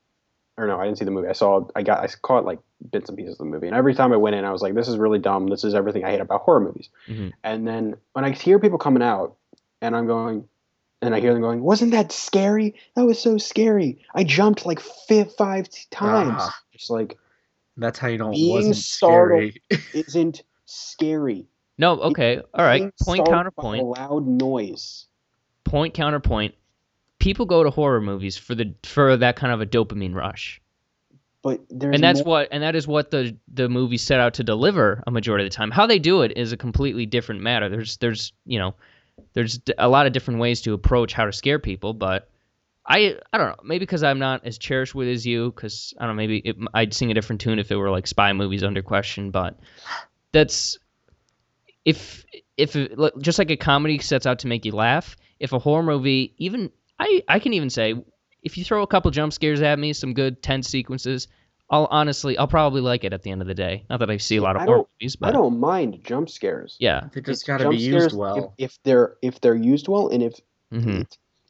[0.57, 1.27] or no, I didn't see the movie.
[1.27, 2.57] I saw, I got, I caught like
[2.91, 4.73] bits and pieces of the movie, and every time I went in, I was like,
[4.73, 5.45] "This is really dumb.
[5.47, 7.31] This is everything I hate about horror movies." Mhm.
[7.43, 9.35] And then when I hear people coming out,
[9.81, 10.47] and I'm going,
[11.03, 12.73] and I hear them going, "Wasn't that scary?
[12.95, 13.99] That was so scary.
[14.15, 16.57] I jumped like fi- five times." Ah.
[16.73, 17.19] Just like
[17.77, 19.53] That's how you know it Being wasn't startled.
[19.69, 19.83] scary.
[19.93, 21.45] isn't scary.
[21.77, 21.93] no.
[21.99, 22.41] Okay.
[22.53, 22.79] All right.
[22.81, 23.83] Being Point startled by counterpoint.
[23.85, 25.05] loud noise.
[25.63, 26.55] Point counterpoint.
[27.19, 30.61] People go to horror movies for the for that kind of a dopamine rush.
[31.43, 34.33] But there's and that's more- what and that is what the the movie set out
[34.35, 35.71] to deliver a majority of the time.
[35.71, 37.69] How they do it is a completely different matter.
[37.69, 38.75] There's there's you know
[39.33, 42.29] there's d- a lot of different ways to approach how to scare people, but
[42.87, 46.05] I I don't know maybe because I'm not as cherished with as you because I
[46.05, 48.63] don't know maybe it, I'd sing a different tune if it were like spy movies
[48.63, 49.59] under question, but
[50.31, 50.77] that's
[51.85, 52.25] if
[52.57, 52.75] if
[53.19, 56.71] just like a comedy sets out to make you laugh, if a horror movie even
[56.99, 57.95] I I can even say
[58.43, 61.27] if you throw a couple jump scares at me, some good tense sequences,
[61.69, 63.85] I'll honestly I'll probably like it at the end of the day.
[63.89, 66.77] Not that I see a lot of horror don't- movies, I don't mind jump scares.
[66.79, 67.09] yeah.
[67.13, 68.53] They just got to jump be used scares well.
[68.57, 70.39] If, if they're if they're used well, and if
[70.71, 71.01] hmm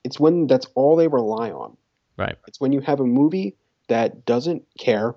[0.07, 1.77] it's, it's when that's all they rely on.
[2.17, 2.35] Right.
[2.47, 3.55] It's when you have a movie
[3.87, 5.15] that doesn't care,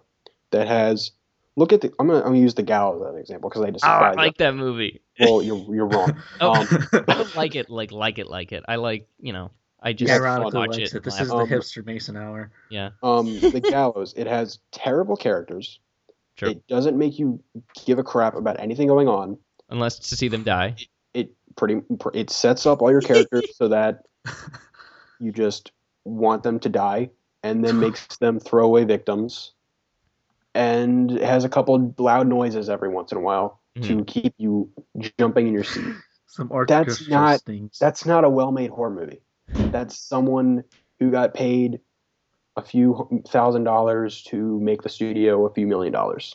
[0.50, 1.12] that has.
[1.57, 1.92] Look at the.
[1.98, 4.37] I'm gonna I'm gonna use the Gallows as an example because I Oh, I like
[4.38, 5.00] that movie.
[5.16, 5.24] it.
[5.29, 6.14] Well, you're you're wrong.
[6.40, 6.68] Oh, Um,
[7.09, 8.64] I don't like it like like it like it.
[8.68, 9.50] I like you know
[9.83, 10.94] I just Yeah, Ironically watch it.
[10.94, 11.03] it.
[11.03, 11.53] This and is the laugh.
[11.53, 12.50] Um, hipster Mason hour.
[12.70, 14.14] yeah, um, the Gallows.
[14.16, 15.81] It has terrible characters.
[16.37, 16.50] Sure.
[16.50, 17.42] It doesn't make you
[17.85, 19.37] give a crap about anything going on.
[19.68, 20.76] unless to see them die.
[21.14, 21.83] it pretty
[22.14, 24.05] it sets up all your characters so that
[25.20, 25.72] you just
[26.04, 27.11] want them to die
[27.42, 29.52] and then makes them throwaway victims
[30.54, 33.98] and has a couple loud noises every once in a while Mm-hmm.
[33.98, 34.68] to keep you
[35.16, 35.94] jumping in your seat.
[36.26, 37.40] Some That's not-.
[37.80, 39.20] That's not a well-made horror movie.
[39.46, 40.64] That's someone
[40.98, 41.78] who got paid
[42.56, 46.35] a few thousand dollars to make the studio a few million dollars.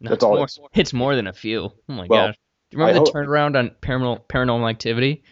[0.00, 1.62] No, That's it's all More, it's- it's more than a few.
[1.88, 2.36] Oh my Well, gosh!
[2.70, 5.24] Do you remember I the hope- turnaround on paranormal paranormal activity?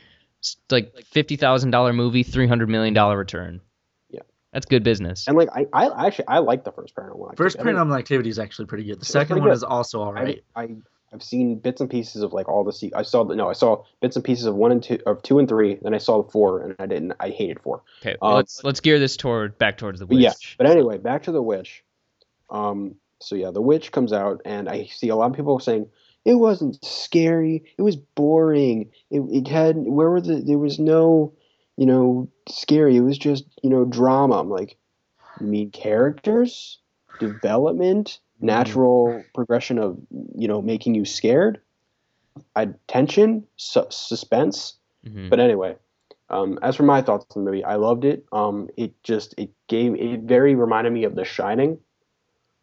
[0.42, 3.61] It's like fifty thousand dollar movie, three hundred million dollar return.
[4.11, 4.22] Yeah.
[4.52, 5.28] that's good business.
[5.28, 7.37] And like I, I actually I like the first Paranormal Activity.
[7.37, 8.98] First I think- Paranormal Activity is actually pretty good.
[9.00, 9.55] The second one good.
[9.55, 10.42] is also all right.
[10.57, 10.68] I, I
[11.14, 13.52] I've seen bits and pieces of like all the se- I saw the no I
[13.52, 16.22] saw bits and pieces of one and two of two and three then I saw
[16.22, 19.57] the four and I didn't I hated four Okay, Um, let's let's gear this toward
[19.59, 20.24] back towards the but witch.
[20.24, 21.85] yeah but anyway back to the witch
[22.50, 25.88] um so yeah the witch comes out and I see a lot of people saying
[26.24, 27.64] it wasn't scary.
[27.78, 28.90] It was boring.
[29.11, 31.35] It, it had where were the there was no
[31.76, 32.96] you know scary.
[32.96, 34.40] It was just you know drama.
[34.40, 34.76] I'm like
[35.40, 36.78] you mean characters?
[37.18, 38.18] Development?
[38.40, 39.98] Natural progression of
[40.37, 41.61] you know making you scared?
[42.56, 43.46] I, tension?
[43.56, 44.74] Su- suspense?
[45.04, 45.28] Mhm.
[45.30, 45.76] but anyway
[46.32, 48.24] um, as for my thoughts on the movie i loved it.
[48.32, 51.78] Um, it just it gave it very reminded me of the shining.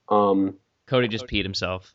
[0.10, 0.56] Um,
[0.88, 1.94] Cody just peed himself,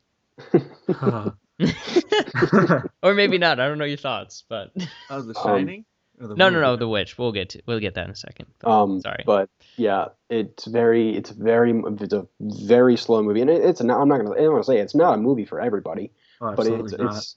[0.89, 1.31] Uh,
[3.03, 3.61] or maybe not.
[3.61, 4.73] I don't know your thoughts, but
[5.11, 5.85] oh, The Um, Shining?
[6.21, 6.77] Or the no, no, no.
[6.77, 7.19] The witch.
[7.19, 8.47] We'll get to we'll get that in a second.
[8.61, 9.25] But- um, Sorry.
[9.27, 14.01] but yeah it's very it's very it's a very slow movie and it, it's not
[14.01, 16.55] i'm not gonna i don't want to say it's not a movie for everybody Oh,
[16.55, 17.17] but it's not.
[17.17, 17.37] it's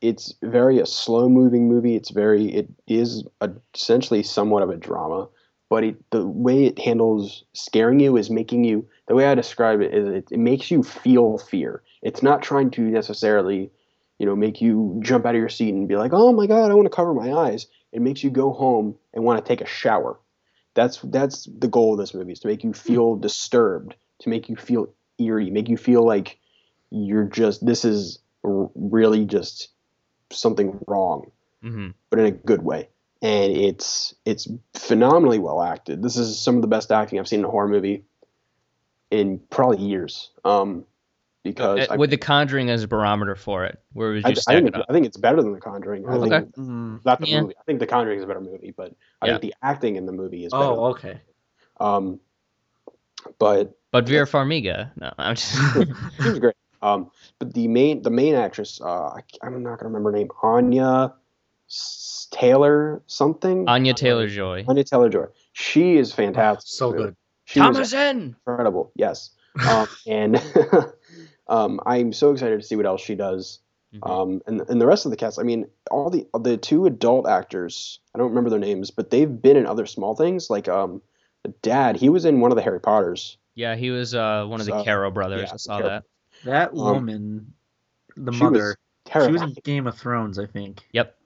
[0.00, 1.94] it's very a slow moving movie.
[1.94, 5.28] It's very it is a, essentially somewhat of a drama,
[5.68, 8.88] but it, the way it handles scaring you is making you.
[9.08, 11.82] The way I describe it is it, it makes you feel fear.
[12.02, 13.70] It's not trying to necessarily,
[14.18, 16.70] you know, make you jump out of your seat and be like, oh my god,
[16.70, 17.66] I want to cover my eyes.
[17.92, 20.18] It makes you go home and want to take a shower.
[20.74, 24.48] That's that's the goal of this movie is to make you feel disturbed, to make
[24.48, 26.38] you feel eerie, make you feel like
[26.90, 29.68] you're just this is really just
[30.30, 31.30] something wrong,
[31.62, 32.88] hmm but in a good way.
[33.22, 36.02] And it's it's phenomenally well acted.
[36.02, 38.04] This is some of the best acting I've seen in a horror movie
[39.10, 40.30] in probably years.
[40.44, 40.86] Um,
[41.42, 44.32] because I, Uh, With The Conjuring as a barometer for it, where it was I,
[44.32, 44.86] just I stack think it it's, up.
[44.88, 46.06] I think it's better than The Conjuring.
[46.08, 46.28] I Okay.
[46.28, 47.04] think Mm.
[47.04, 47.40] not the Yeah.
[47.42, 47.54] movie.
[47.58, 49.32] I think The Conjuring is a better movie, but I Yeah.
[49.38, 50.64] think the acting in the movie is better.
[50.64, 51.20] Oh, okay.
[51.78, 52.20] Um,
[53.38, 54.90] but But Vera Farmiga.
[54.96, 55.56] No, I'm just.
[56.22, 56.54] she was great.
[56.82, 60.30] Um, but the main the main actress, uh, I, I'm not gonna remember her name,
[60.42, 61.12] Anya
[61.68, 63.68] S- Taylor something.
[63.68, 64.64] Anya Taylor Joy.
[64.68, 65.26] Anya Taylor Joy.
[65.52, 66.68] She is fantastic.
[66.68, 67.16] so good.
[67.44, 68.34] She was Thomasin.
[68.46, 68.92] incredible.
[68.94, 69.30] Yes.
[69.68, 70.42] Um, and
[71.48, 73.58] um, I'm so excited to see what else she does.
[73.94, 74.08] Mhm.
[74.08, 75.40] Um, and and the rest of the cast.
[75.40, 77.98] I mean, all the the two adult actors.
[78.14, 80.48] I don't remember their names, but they've been in other small things.
[80.48, 81.02] Like um,
[81.42, 83.36] the dad, he was in one of the Harry Potters.
[83.56, 85.48] Yeah, he was uh, one of the So, Carrow brothers.
[85.48, 86.04] yeah, I saw Carrow- that.
[86.44, 87.52] That Um, woman,
[88.16, 88.76] the she was mother,
[89.12, 90.86] she was in Game of Thrones, I think.
[90.92, 91.16] Yep.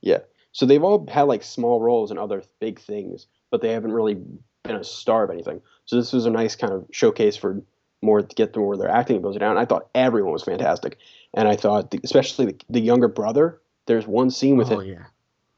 [0.00, 0.18] Yeah.
[0.50, 4.20] So they've all had like small roles in other big things, but they haven't really
[4.68, 5.60] been a star of anything.
[5.86, 7.62] So this was a nice kind of showcase for
[8.02, 9.58] more to get to more of their acting ability down.
[9.58, 10.98] I thought everyone was fantastic,
[11.34, 13.60] and I thought the, especially the, the younger brother.
[13.86, 14.92] There's one scene with oh him.
[14.92, 15.04] yeah.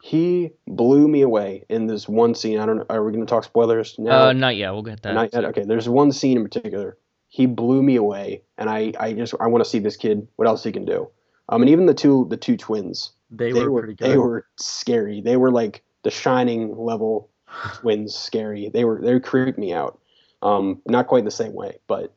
[0.03, 2.59] He blew me away in this one scene.
[2.59, 2.87] I don't know.
[2.89, 4.29] Are we going to talk spoilers now?
[4.29, 4.71] Uh, not yet.
[4.73, 5.13] We'll get that.
[5.13, 5.45] Not yet.
[5.45, 5.65] Okay.
[5.65, 6.97] There's one scene in particular.
[7.29, 10.27] He blew me away, and I, I just I want to see this kid.
[10.37, 11.09] What else he can do?
[11.49, 14.11] Um, and even the two the two twins They, they were, were pretty good.
[14.11, 15.21] they were scary.
[15.21, 17.29] They were like the Shining level
[17.75, 18.69] twins, scary.
[18.69, 19.99] They were they creeped me out.
[20.43, 22.13] Um, not quite the same way, but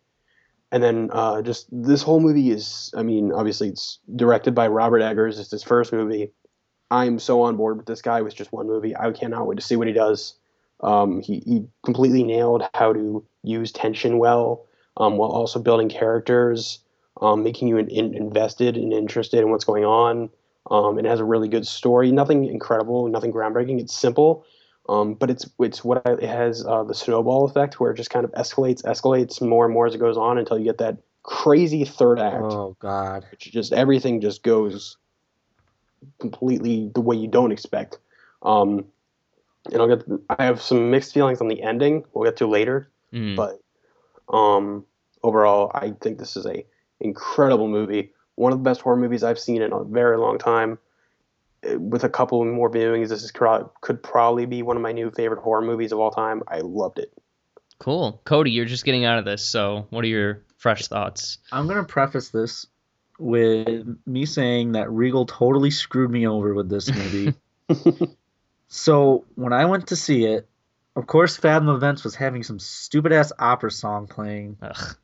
[0.72, 2.94] and then uh, just this whole movie is.
[2.96, 5.40] I mean, obviously it's directed by Robert Eggers.
[5.40, 6.32] It's his first movie.
[6.92, 8.96] I'm so on board with this guy with just one movie.
[8.96, 10.36] I cannot wait to see what he does.
[10.82, 14.66] Um, he, he completely nailed how to use tension well,
[14.98, 16.80] um, while also building characters,
[17.22, 20.30] um, making you in, in- invested and interested in what's going on.
[20.70, 22.12] Um, it has a really good story.
[22.12, 23.80] Nothing incredible, nothing groundbreaking.
[23.80, 24.46] It's simple,
[24.90, 28.10] um, but it's it's what I, it has uh, the snowball effect, where it just
[28.10, 30.98] kind of escalates, escalates more and more as it goes on until you get that
[31.24, 33.26] crazy third act, Oh God.
[33.32, 34.98] which just everything just goes
[36.20, 37.98] completely the way you don't expect.
[38.42, 38.86] Um,
[39.72, 40.06] and I'll get.
[40.30, 42.04] I have some mixed feelings on the ending.
[42.14, 43.36] We'll get to later, Mm.
[43.38, 43.60] but
[44.36, 44.86] um,
[45.24, 46.66] overall, I think this is a
[47.00, 48.12] incredible movie.
[48.36, 50.80] One of the best horror movies I've seen in a very long time.
[51.78, 55.42] With a couple more viewings, this is could probably be one of my new favorite
[55.42, 56.44] horror movies of all time.
[56.48, 57.14] I loved it.
[57.80, 58.22] Cool.
[58.26, 61.38] Cody, you're just getting out of this, so what are your fresh thoughts?
[61.52, 62.68] I'm gonna preface this
[63.20, 67.34] with me saying that Regal totally screwed me over with this movie.
[68.68, 70.48] so when I went to see it,
[70.96, 74.58] of course, Fathom Events was having some stupid ass opera song playing.
[74.62, 74.96] Ugh.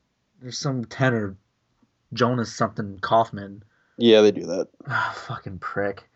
[0.41, 1.35] There's some tenor,
[2.13, 3.63] Jonas something Kaufmann.
[3.97, 4.67] yeah, they do that.
[4.87, 6.08] Ah, fucking prick.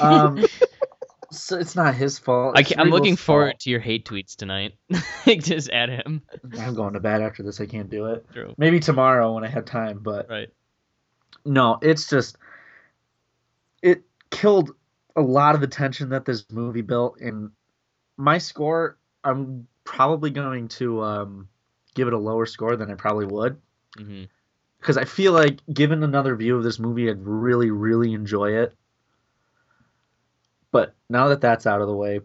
[0.00, 0.44] Um,
[1.30, 2.56] so it's not his fault.
[2.56, 3.60] I I'm looking forward fault.
[3.60, 4.74] to your hate tweets tonight.
[5.26, 6.22] Just add him.
[6.58, 7.60] I'm going to bed after this.
[7.60, 8.26] I can't do it.
[8.32, 8.54] True.
[8.56, 10.48] Maybe tomorrow when I have time, but Right.
[11.44, 12.38] no, it's just
[13.82, 14.74] it killed
[15.16, 17.20] a lot of the tension that this movie built.
[17.20, 17.50] And
[18.16, 21.48] my score, I'm probably going to um,
[21.94, 23.60] give it a lower score than I probably would
[23.96, 24.24] hmm
[24.84, 28.74] because I feel like given another view of this movie, I'd really, really enjoy it.
[30.74, 32.18] But now that that's out of the way,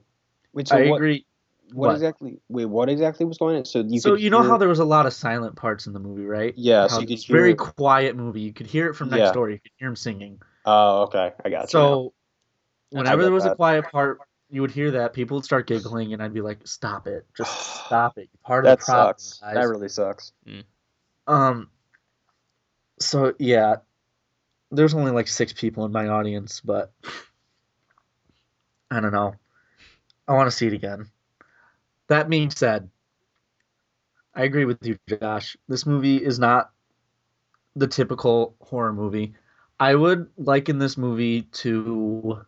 [0.53, 1.27] Wait, I what, agree.
[1.71, 1.93] what what?
[1.93, 2.39] exactly?
[2.49, 3.65] Wait, what exactly was going on?
[3.65, 5.93] So you so you know hear- how there was a lot of silent parts in
[5.93, 6.55] the movie, right?
[6.57, 8.41] Yeah, so you could it's hear very it- quiet movie.
[8.41, 9.31] You could hear it from next Yeah.
[9.33, 9.51] door.
[9.51, 10.41] You could hear him singing.
[10.65, 11.79] Oh, okay, I got you.
[11.79, 11.85] now.
[11.93, 12.13] So
[12.89, 14.17] whenever there was a quiet part,
[14.49, 17.27] you would hear that people would start giggling, and I'd be like, "Stop it!
[17.37, 17.51] Just
[17.85, 18.29] stop it!
[18.33, 19.39] You're part of that the problem." sucks.
[19.41, 20.31] guys." That really sucks.
[21.27, 21.69] Um.
[22.99, 23.75] So yeah,
[24.71, 26.91] there's only like six people in my audience, but
[28.91, 29.35] I don't know.
[30.27, 31.07] I want to see it again.
[32.07, 32.89] That being said,
[34.33, 35.57] I agree with you, Josh.
[35.67, 36.71] This movie is not
[37.75, 39.33] the typical horror movie.
[39.79, 42.41] I would liken this movie to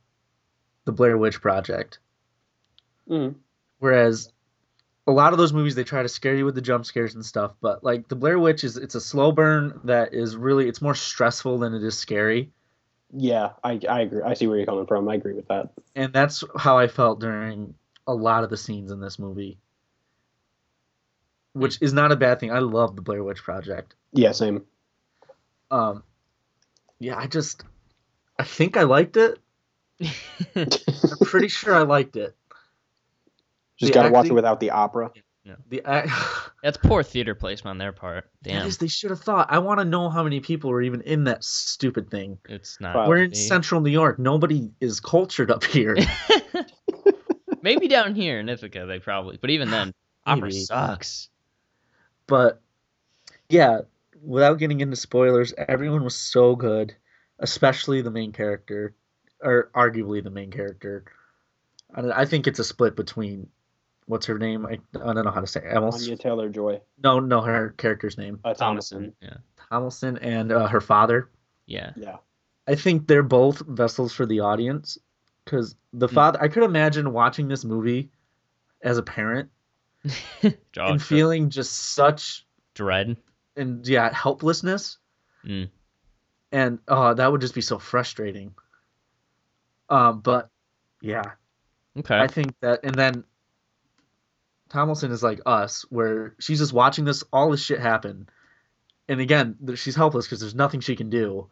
[0.85, 1.99] the Blair Witch Project.
[3.09, 3.35] Mm.
[3.79, 4.31] Whereas
[5.07, 7.25] a lot of those movies they try to scare you with the jump scares and
[7.25, 10.81] stuff, but like the Blair Witch is it's a slow burn that is really it's
[10.81, 12.51] more stressful than it is scary.
[13.13, 14.21] Yeah, I, I agree.
[14.21, 15.07] I see where you're coming from.
[15.09, 15.69] I agree with that.
[15.95, 17.75] And that's how I felt during
[18.07, 19.57] a lot of the scenes in this movie.
[21.53, 22.51] Which is not a bad thing.
[22.51, 23.95] I love the Blair Witch Project.
[24.13, 24.63] Yeah, same.
[25.69, 26.03] Um
[26.99, 27.63] yeah, I just
[28.39, 29.39] I think I liked it.
[30.55, 32.35] I'm pretty sure I liked it.
[33.77, 35.11] Just The gotta watch it without the opera.
[35.69, 36.13] The ac-
[36.63, 38.29] That's poor theater placement on their part.
[38.43, 38.67] That Damn.
[38.67, 39.47] is, they should have thought.
[39.49, 42.37] I want to know how many people were even in that stupid thing.
[42.47, 42.95] It's not.
[42.95, 43.07] Wow.
[43.09, 44.19] We're in central New York.
[44.19, 45.97] Nobody is cultured up here.
[47.63, 49.93] Maybe down here in Ithaca they probably, but even then,
[50.25, 50.61] opera Maybe.
[50.61, 51.29] sucks.
[52.27, 52.61] but
[53.49, 53.81] yeah,
[54.23, 56.95] without getting into spoilers, everyone was so good,
[57.39, 58.95] especially the main character,
[59.41, 61.05] or arguably the main character.
[61.93, 63.49] I, I think it's a split between
[64.05, 64.65] what's her name?
[64.65, 65.61] I, I don't know how to say.
[65.63, 65.71] It.
[65.73, 66.81] I almost Anya Taylor Joy.
[67.03, 68.39] no no her character's name.
[68.43, 69.13] Uh, Thomasin.
[69.21, 69.37] Yeah.
[69.69, 71.29] Tomlinson and uh, her father.
[71.65, 71.91] Yeah.
[71.95, 72.17] Yeah.
[72.67, 74.97] I think they're both vessels for the audience
[75.45, 76.15] because the Hmm.
[76.15, 76.41] father.
[76.41, 78.09] I could imagine watching this movie
[78.83, 79.49] as a parent
[80.75, 83.15] and feeling just such dread.
[83.55, 84.97] and yeah helplessness
[85.45, 85.69] Mm.
[86.51, 88.53] and oh that would just be so frustrating
[89.89, 90.49] um but
[91.01, 91.23] yeah
[91.97, 92.17] Okay.
[92.17, 93.23] i think that and then
[94.71, 98.29] tomlinson is like us where she's just watching this all this shit happen.
[99.09, 101.49] And again she's helpless because there's nothing she can do.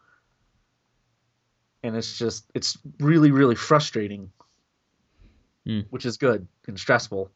[1.82, 4.32] And it's just it's really really frustrating.
[5.66, 5.80] Hmm.
[5.90, 7.30] which is good and stressful.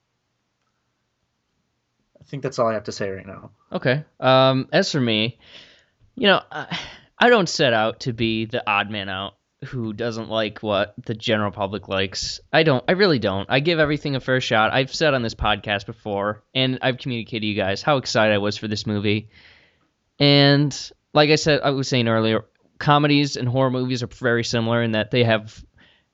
[2.18, 3.50] I think that's all i have to say right now.
[3.70, 4.02] Okay.
[4.18, 5.38] Um, as for me,
[6.14, 6.78] you know, I,
[7.18, 9.34] I don't set out to be the odd man out
[9.64, 12.40] who doesn't like what the general public likes.
[12.52, 12.84] I don't.
[12.88, 13.48] I really don't.
[13.50, 14.72] I give everything a fair shot.
[14.72, 18.38] I've said on this podcast before, and I've communicated to you guys how excited I
[18.38, 19.30] was for this movie.
[20.18, 22.44] And like I said, I was saying earlier,
[22.78, 25.64] comedies and horror movies are very similar in that they have,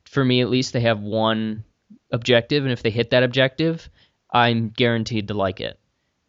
[0.04, 1.64] for me at least, they have one
[2.12, 3.88] objective, and if they hit that objective,
[4.32, 5.78] I'm guaranteed to like it.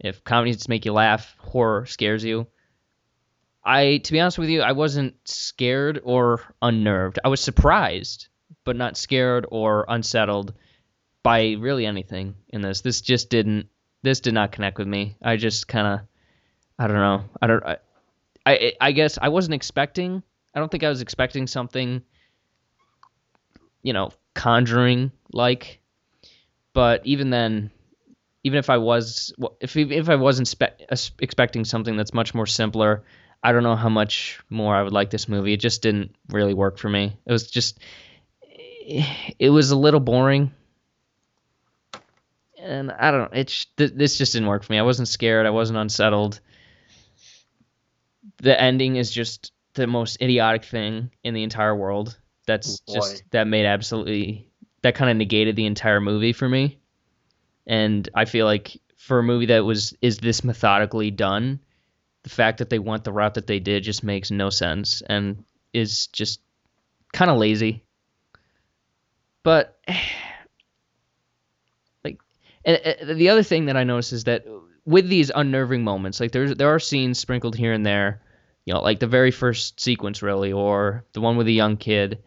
[0.00, 2.48] If comedies make you laugh, horror scares you.
[3.64, 7.18] I, to be honest with you, I wasn't scared or unnerved.
[7.24, 8.28] I was surprised,
[8.64, 10.54] but not scared or unsettled
[11.22, 12.80] by really anything in this.
[12.80, 13.68] This just didn't.
[14.02, 15.16] This did not connect with me.
[15.22, 16.00] I just kind of,
[16.76, 17.24] I don't know.
[17.40, 17.64] I don't.
[17.64, 17.76] I,
[18.44, 20.24] I, I guess I wasn't expecting.
[20.54, 22.02] I don't think I was expecting something,
[23.82, 25.80] you know, conjuring like.
[26.74, 27.70] But even then,
[28.42, 32.46] even if I was, if if I wasn't spe- uh, expecting something that's much more
[32.46, 33.04] simpler,
[33.42, 35.52] I don't know how much more I would like this movie.
[35.52, 37.16] It just didn't really work for me.
[37.26, 37.80] It was just,
[39.38, 40.52] it was a little boring,
[42.58, 43.38] and I don't know.
[43.38, 44.78] It's th- this just didn't work for me.
[44.78, 45.46] I wasn't scared.
[45.46, 46.40] I wasn't unsettled.
[48.38, 52.18] The ending is just the most idiotic thing in the entire world.
[52.46, 54.48] That's Oh, just that made absolutely
[54.82, 56.78] that kind of negated the entire movie for me
[57.66, 61.60] and I feel like for a movie that was is this methodically done,
[62.22, 65.44] the fact that they went the route that they did just makes no sense and
[65.72, 66.40] is just
[67.12, 67.84] kind of lazy.
[69.42, 69.78] But
[72.04, 72.20] like,
[72.64, 74.46] and, the other thing that I noticed is that
[74.84, 78.22] with these unnerving moments, like there's there are scenes sprinkled here and there,
[78.64, 82.22] you know, like the very first sequence really, or the one with the young kid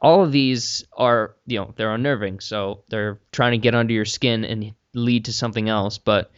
[0.00, 4.04] all of these are you know they're unnerving so they're trying to get under your
[4.04, 6.30] skin and lead to something else but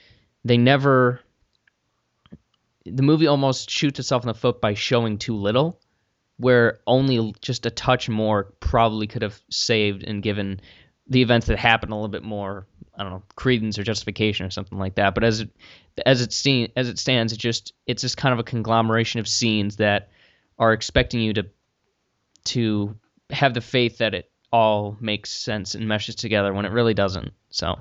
[0.45, 1.21] they never
[2.85, 5.81] the movie almost shoots itself in the foot by showing too little
[6.39, 10.61] where only just a touch more probably could have saved and given
[11.09, 12.67] the events that happened a little bit more
[12.97, 15.51] i don't know credence or justification or something like that but as it
[16.07, 19.29] as it seen as it stands it just it's just kind of a conglomeration of
[19.29, 20.11] scenes that
[20.59, 21.47] are expecting you to
[22.45, 22.97] to
[23.31, 27.33] have the faith that it all makes sense and meshes together when it really doesn't.
[27.51, 27.81] So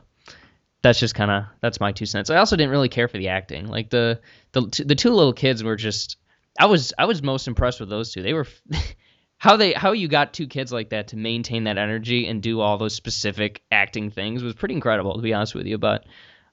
[0.82, 2.29] that's just kind of that's my two cents.
[2.29, 3.67] I also didn't really care for the acting.
[3.67, 4.19] Like the
[4.51, 6.17] the the two little kids were just
[6.59, 8.21] I was I was most impressed with those two.
[8.23, 8.47] They were
[9.38, 12.59] how they how you got two kids like that to maintain that energy and do
[12.61, 15.77] all those specific acting things was pretty incredible to be honest with you.
[15.77, 16.05] But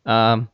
[0.07, 0.49] um,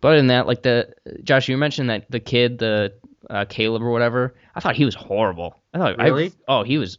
[0.00, 0.92] but other than that, like the
[1.22, 2.94] Josh, you mentioned that the kid, the
[3.30, 4.34] uh, Caleb or whatever.
[4.54, 5.62] I thought he was horrible.
[5.72, 6.26] I thought Really?
[6.26, 6.98] I, oh he was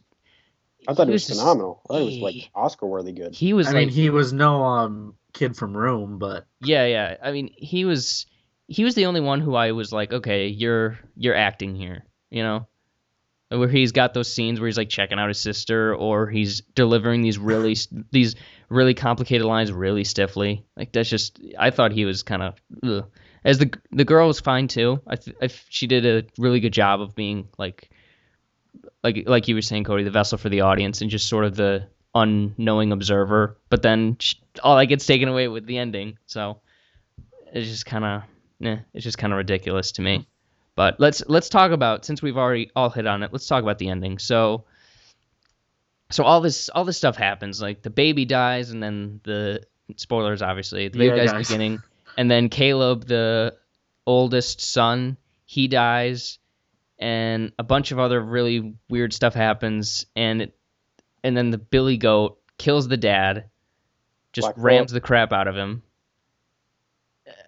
[0.88, 1.82] I thought He it was, was just- phenomenal.
[1.86, 3.36] I thought it was like Oscar worthy good.
[3.36, 7.18] he was I like mean, he was no um kid from Room, but Yeah, yeah.
[7.22, 8.26] I mean, he was
[8.68, 12.44] he was the only one who I was like, okay, you're you're acting here, you
[12.44, 12.68] know,
[13.50, 17.22] where he's got those scenes where he's like checking out his sister, or he's delivering
[17.22, 17.76] these really
[18.12, 18.36] these
[18.70, 20.66] really complicated lines really stiffly.
[20.76, 22.56] Like that's just I thought he was kind of
[23.44, 25.02] as the the girl was fine too.
[25.06, 27.90] I, th- I she did a really good job of being like
[29.04, 31.56] like like you were saying, Cody, the vessel for the audience and just sort of
[31.56, 33.58] the unknowing observer.
[33.70, 36.60] But then sh- all that gets taken away with the ending, so
[37.52, 38.22] it's just kind of,
[38.64, 40.28] eh, it's just kind of ridiculous to me.
[40.76, 43.32] But let's let's talk about since we've already all hit on it.
[43.32, 44.18] Let's talk about the ending.
[44.18, 44.64] So,
[46.10, 47.62] so all this all this stuff happens.
[47.62, 49.64] Like the baby dies, and then the
[49.98, 51.48] spoilers, obviously, the baby Yeah, dies guys.
[51.48, 51.82] beginning,
[52.18, 53.56] and then Caleb, the
[54.08, 56.40] oldest son, he dies,
[56.98, 60.56] and a bunch of other really weird stuff happens, and it,
[61.24, 63.46] and then the Billy Goat kills the dad,
[64.34, 65.02] just Black rams Bolt.
[65.02, 65.84] the crap out of him,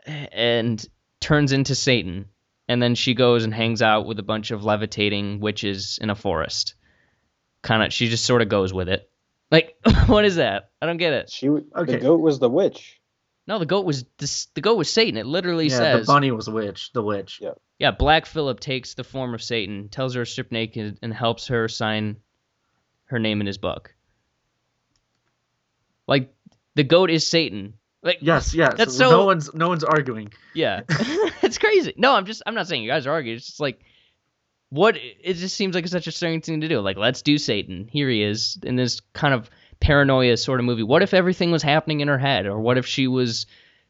[0.06, 0.88] and
[1.20, 2.26] turns into Satan.
[2.68, 6.16] And then she goes and hangs out with a bunch of levitating witches in a
[6.16, 6.74] forest.
[7.62, 9.08] Kind of, she just sort of goes with it.
[9.52, 9.76] Like,
[10.08, 10.72] what is that?
[10.82, 11.30] I don't get it.
[11.30, 11.64] She Okay.
[11.86, 13.00] the goat was the witch.
[13.48, 15.18] No, the goat was this, the goat was Satan.
[15.18, 16.92] It literally yeah, says the bunny was a witch.
[16.94, 17.40] The witch.
[17.40, 17.52] Yeah.
[17.78, 21.48] Yeah, Black Phillip takes the form of Satan, tells her to strip naked, and helps
[21.48, 22.16] her sign
[23.06, 23.94] her name in his book.
[26.08, 26.34] Like
[26.76, 27.74] the goat is Satan.
[28.04, 28.74] Like Yes, yes.
[28.78, 30.32] That's no so- one's no one's arguing.
[30.54, 30.82] yeah,
[31.42, 31.94] it's crazy.
[31.98, 33.38] No, I'm just I'm not saying you guys are arguing.
[33.38, 33.80] It's just like
[34.70, 36.80] what it just seems like it's such a strange thing to do.
[36.82, 37.88] Like let's do Satan.
[37.90, 39.50] Here he is in this kind of
[39.80, 40.84] paranoia sort of movie.
[40.84, 43.46] What if everything was happening in her head, or what if she was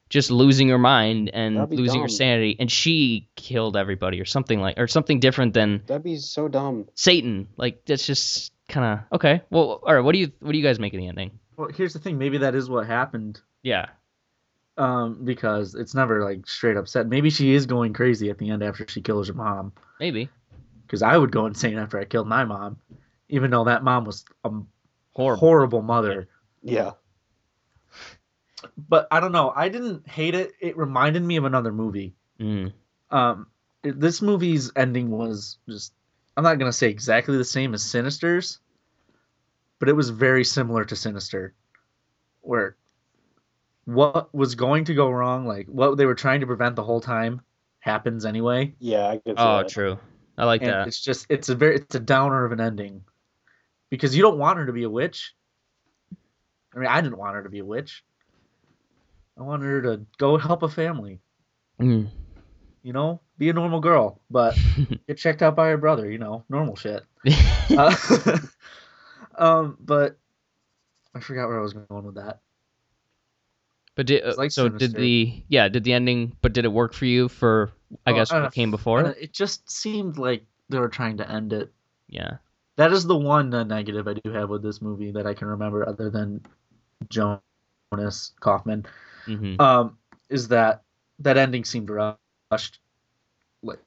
[0.07, 4.25] just losing her mind and That'd be losing her sanity, and she killed everybody, or
[4.25, 6.87] something like, or something different than That'd be so dumb.
[6.93, 7.47] Satan.
[7.57, 9.41] Like that's just kind of okay.
[9.49, 10.03] Well, all right.
[10.03, 11.31] What do you what do you guys make of the ending?
[11.57, 12.17] Well, here's the thing.
[12.17, 13.39] Maybe that is what happened.
[13.63, 13.87] Yeah.
[14.77, 17.09] Um, because it's never like straight up said.
[17.09, 19.71] Maybe she is going crazy at the end after she kills her mom.
[19.99, 20.29] Maybe.
[20.85, 22.77] Because I would go insane after I killed my mom,
[23.29, 24.51] even though that mom was a
[25.13, 25.39] Horrible.
[25.39, 26.27] horrible mother.
[26.61, 26.91] Yeah.
[28.77, 29.51] But I don't know.
[29.55, 30.51] I didn't hate it.
[30.59, 32.15] It reminded me of another movie.
[32.39, 32.73] Mm.
[33.11, 33.47] Um,
[33.83, 35.93] it- this movie's ending was just.
[36.37, 38.59] I'm not gonna say exactly the same as Sinister's,
[39.79, 41.53] but it was very similar to Sinister,
[42.41, 42.75] where
[43.85, 47.01] what was going to go wrong, like what they were trying to prevent the whole
[47.01, 47.41] time,
[47.79, 48.73] happens anyway.
[48.79, 49.69] Yeah, I could see Oh, that.
[49.69, 49.99] true.
[50.37, 50.87] I like and that.
[50.87, 53.03] it's just it's a very it's a downer of an ending
[53.89, 55.33] because you don't want her to be a witch
[56.75, 58.03] i mean i didn't want her to be a witch
[59.39, 61.21] i wanted her to go help a family
[61.79, 62.09] Mm.
[62.85, 64.55] You know be a normal girl but
[65.07, 67.03] get checked out by her brother you know normal shit
[67.77, 67.95] uh,
[69.37, 70.17] um but
[71.15, 72.41] i forgot where i was going with that
[73.95, 76.35] but did, it's like so did the yeah did the ending?
[76.41, 77.71] But did it work for you for
[78.05, 79.17] I Oh, guess uh, what came before it?
[79.19, 81.71] it just seemed like they were trying to end it
[82.07, 82.37] Yeah.
[82.75, 85.47] that is the one uh, negative i do have with this movie that i can
[85.47, 86.45] remember other than
[87.09, 88.85] jonas kaufmann
[89.25, 89.97] hmm um,
[90.29, 90.83] is that
[91.19, 91.89] that ending seemed
[92.55, 92.79] rushed.
[93.61, 93.79] Like,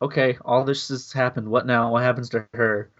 [0.00, 1.48] okay, all this has happened.
[1.48, 1.92] What now?
[1.92, 2.90] What happens to her?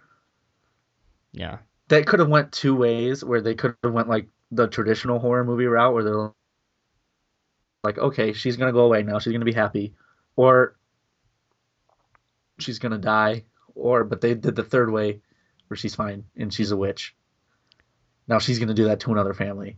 [1.31, 1.59] Yeah.
[1.87, 5.45] That could have went two ways, where they could have went like the traditional horror
[5.45, 6.31] movie route, where they're
[7.83, 9.19] like, okay, she's gonna go away now.
[9.19, 9.93] She's gonna be happy,
[10.35, 10.75] or
[12.59, 13.43] she's gonna die,
[13.73, 15.21] or but they did the third way,
[15.67, 17.15] where she's fine and she's a witch.
[18.27, 19.77] Now she's gonna do that to another family.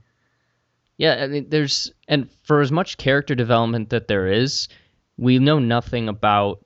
[0.97, 4.69] Yeah, I mean, there's and for as much character development that there is,
[5.17, 6.63] we know nothing about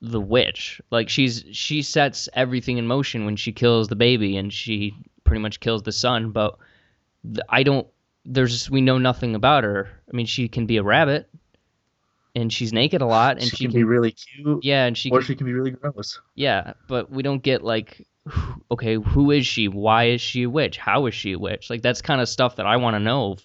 [0.00, 0.80] the witch.
[0.90, 4.94] Like she's she sets everything in motion when she kills the baby and she
[5.24, 6.56] pretty much kills the son, but
[7.24, 7.86] th- I don't
[8.24, 9.88] there's we know nothing about her.
[10.12, 11.28] I mean, she can be a rabbit
[12.34, 14.96] and she's naked a lot and she, she, can, can, be really cute, yeah, and
[14.96, 16.20] she or can she can be really gross.
[16.34, 18.06] yeah, but we don't get like,
[18.70, 19.68] okay, who is she?
[19.68, 20.78] Why is she a witch?
[20.78, 21.70] How is she a witch?
[21.70, 23.36] Like that's kind of stuff that I want to know,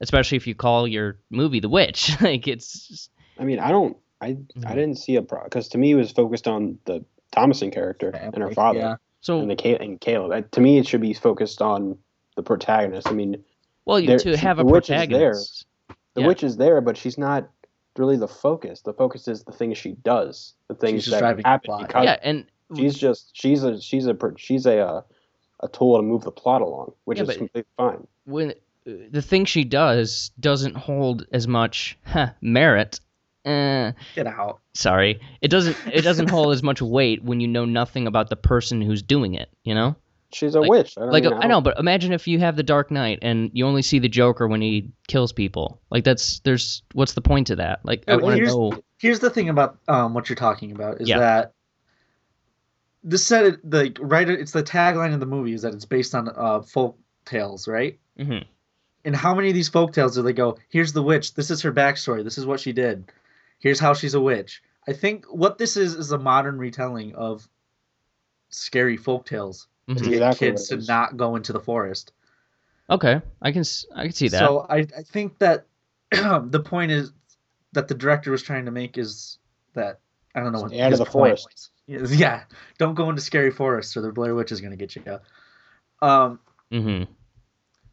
[0.00, 2.16] especially if you call your movie The Witch.
[2.20, 3.96] like it's just, I mean, I don't.
[4.20, 4.66] I Mhm.
[4.66, 7.04] I didn't see a pro because to me it was focused on the
[7.36, 8.96] Thomasin character and her father yeah.
[9.20, 10.32] so and the Ca- and Caleb.
[10.32, 11.98] Uh, To me, it should be focused on
[12.36, 13.08] the protagonist.
[13.08, 13.44] I mean,
[13.84, 14.98] well you there- to have a the witch is there.
[14.98, 15.66] protagonist.
[16.14, 16.26] the Yeah.
[16.26, 17.48] witch is there, but she's not
[17.96, 18.80] really the focus.
[18.82, 22.44] The focus is the things she does, the things that happen because Yeah, and
[22.76, 25.02] she's just she's a she's a she's a uh,
[25.60, 28.06] a tool to move the plot along, which Yeah, is completely fine.
[28.24, 28.50] when
[28.86, 33.00] uh, the thing she does doesn't hold as much huh, merit.
[33.48, 34.60] Eh, Get out.
[34.74, 35.76] sorry, it doesn't.
[35.92, 39.34] It doesn't hold as much weight when you know nothing about the person who's doing
[39.34, 39.48] it.
[39.64, 39.96] You know.
[40.30, 40.94] She's a Like- witch.
[40.98, 43.66] I, don't like I know, but imagine if you have the Dark Knight and you
[43.66, 45.80] only see the Joker when he kills people.
[45.90, 47.80] Like that's there's what's the point to that?
[47.82, 48.78] Like I want to here's- know.
[48.98, 51.18] Here's the thing about um what you're talking about is Yeah.
[51.18, 51.52] that
[53.04, 56.28] the set the right it's the tagline of the movie is that it's based on
[56.36, 57.98] uh folk tales, right?
[58.18, 58.44] Mhm.
[59.04, 61.62] And how many of these folk tales do they go, here's the witch, this is
[61.62, 63.10] her backstory, this is what she did.
[63.58, 64.62] Here's how she's a witch.
[64.86, 67.48] I think what this is is a modern retelling of
[68.50, 70.04] scary folk tales to Mhm.
[70.04, 72.12] get Exactly kids to not go into the forest.
[72.90, 74.38] Okay, I can s- I can see that.
[74.38, 75.66] So I, I think that
[76.10, 77.12] the point is
[77.72, 79.38] that the director was trying to make is
[79.74, 80.00] that
[80.34, 81.70] I don't know what Stay out of the point forest.
[81.86, 82.12] was.
[82.18, 82.44] Yeah,
[82.76, 85.02] don't go into scary forests or the Blair Witch is going to get you.
[86.02, 86.38] Um,
[86.70, 87.04] hmm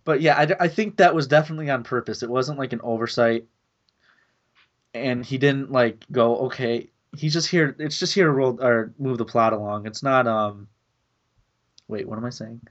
[0.04, 2.22] but yeah, I, I think that was definitely on purpose.
[2.22, 3.46] It wasn't like an oversight,
[4.96, 6.90] and he didn't like go okay.
[7.16, 7.76] He's just here.
[7.80, 9.86] It's just here to roll or move the plot along.
[9.86, 10.68] It's not um.
[11.88, 12.62] Wait, what am I saying?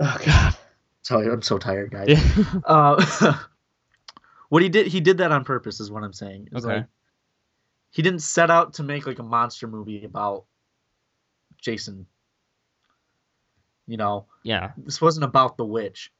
[0.00, 0.56] Oh God,
[1.02, 2.18] sorry, I'm so tired, guys.
[2.64, 3.36] Uh,
[4.48, 6.48] what he did, he did that on purpose, is what I'm saying.
[6.50, 6.76] It's Okay.
[6.78, 6.86] like,
[7.90, 10.44] he didn't set out to make like a monster movie about
[11.60, 12.06] Jason.
[13.86, 14.70] You know, yeah.
[14.76, 16.12] this wasn't about the witch,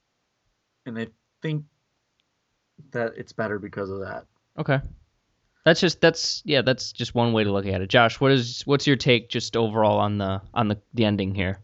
[0.87, 1.07] and I
[1.41, 1.65] think
[2.93, 4.27] that it's better because of that.
[4.59, 4.81] Okay.
[5.65, 7.89] That's just that's yeah, that's just one way to look at it.
[7.89, 11.61] Josh, what is what's your take just overall on the on the the ending here?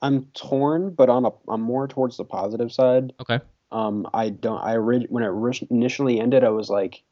[0.00, 3.12] I'm torn, but on a I'm more towards the positive side.
[3.20, 3.40] Okay.
[3.70, 4.58] Um, I don't.
[4.58, 7.02] I orig- when it initially ended, I was like,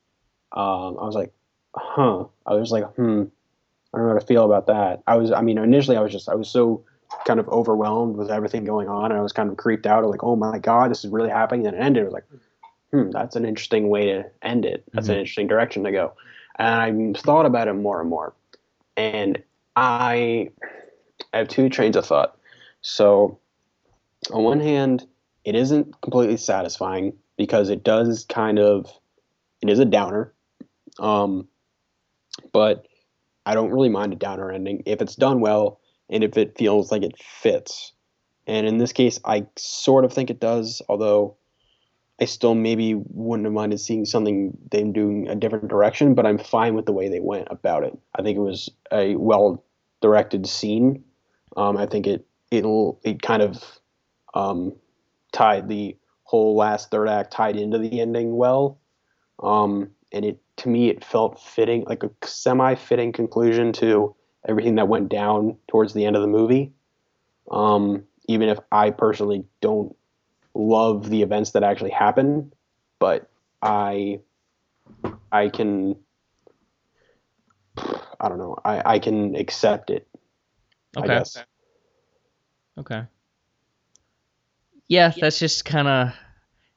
[0.52, 1.32] um, I was like,
[1.74, 2.24] huh.
[2.46, 3.24] I was like, hmm.
[3.92, 5.02] I don't know how to feel about that.
[5.06, 5.32] I was.
[5.32, 6.28] I mean, initially, I was just.
[6.28, 6.84] I was so
[7.26, 10.04] kind of overwhelmed with everything going on, and I was kind of creeped out.
[10.04, 11.66] Like, oh my god, this is really happening.
[11.66, 12.02] And it ended.
[12.02, 12.24] it was like,
[12.92, 13.10] hmm.
[13.10, 14.84] That's an interesting way to end it.
[14.92, 15.20] That's an Mhm.
[15.20, 16.12] interesting direction to go.
[16.58, 18.34] And I thought about it more and more,
[18.96, 19.42] and
[19.76, 20.50] I,
[21.32, 22.38] I have two trains of thought.
[22.80, 23.38] So,
[24.32, 25.06] on one hand,
[25.44, 28.90] it isn't completely satisfying because it does kind of
[29.62, 30.32] it is a downer
[30.98, 31.46] um,
[32.52, 32.86] but
[33.44, 35.80] i don't really mind a downer ending if it's done well
[36.10, 37.92] and if it feels like it fits
[38.46, 41.36] and in this case i sort of think it does although
[42.20, 46.38] i still maybe wouldn't have minded seeing something them doing a different direction but i'm
[46.38, 47.96] fine with the way they went about it.
[48.14, 49.64] I think it was a well
[50.00, 51.04] directed scene.
[51.56, 53.80] Um, i think it it'll it kind of
[54.34, 54.74] um,
[55.32, 58.78] tied the whole last third act tied into the ending well.
[59.42, 64.14] Um, and it to me it felt fitting like a semi-fitting conclusion to
[64.48, 66.72] everything that went down towards the end of the movie.
[67.50, 69.94] Um, even if i personally don't
[70.56, 72.52] love the events that actually happen
[72.98, 73.30] but
[73.62, 74.18] i
[75.32, 75.96] i can
[77.76, 80.08] i don't know i, I can accept it
[80.96, 81.08] i Okay.
[81.08, 81.36] guess
[82.78, 83.04] Okay.
[84.88, 86.12] Yeah, that's just kind of.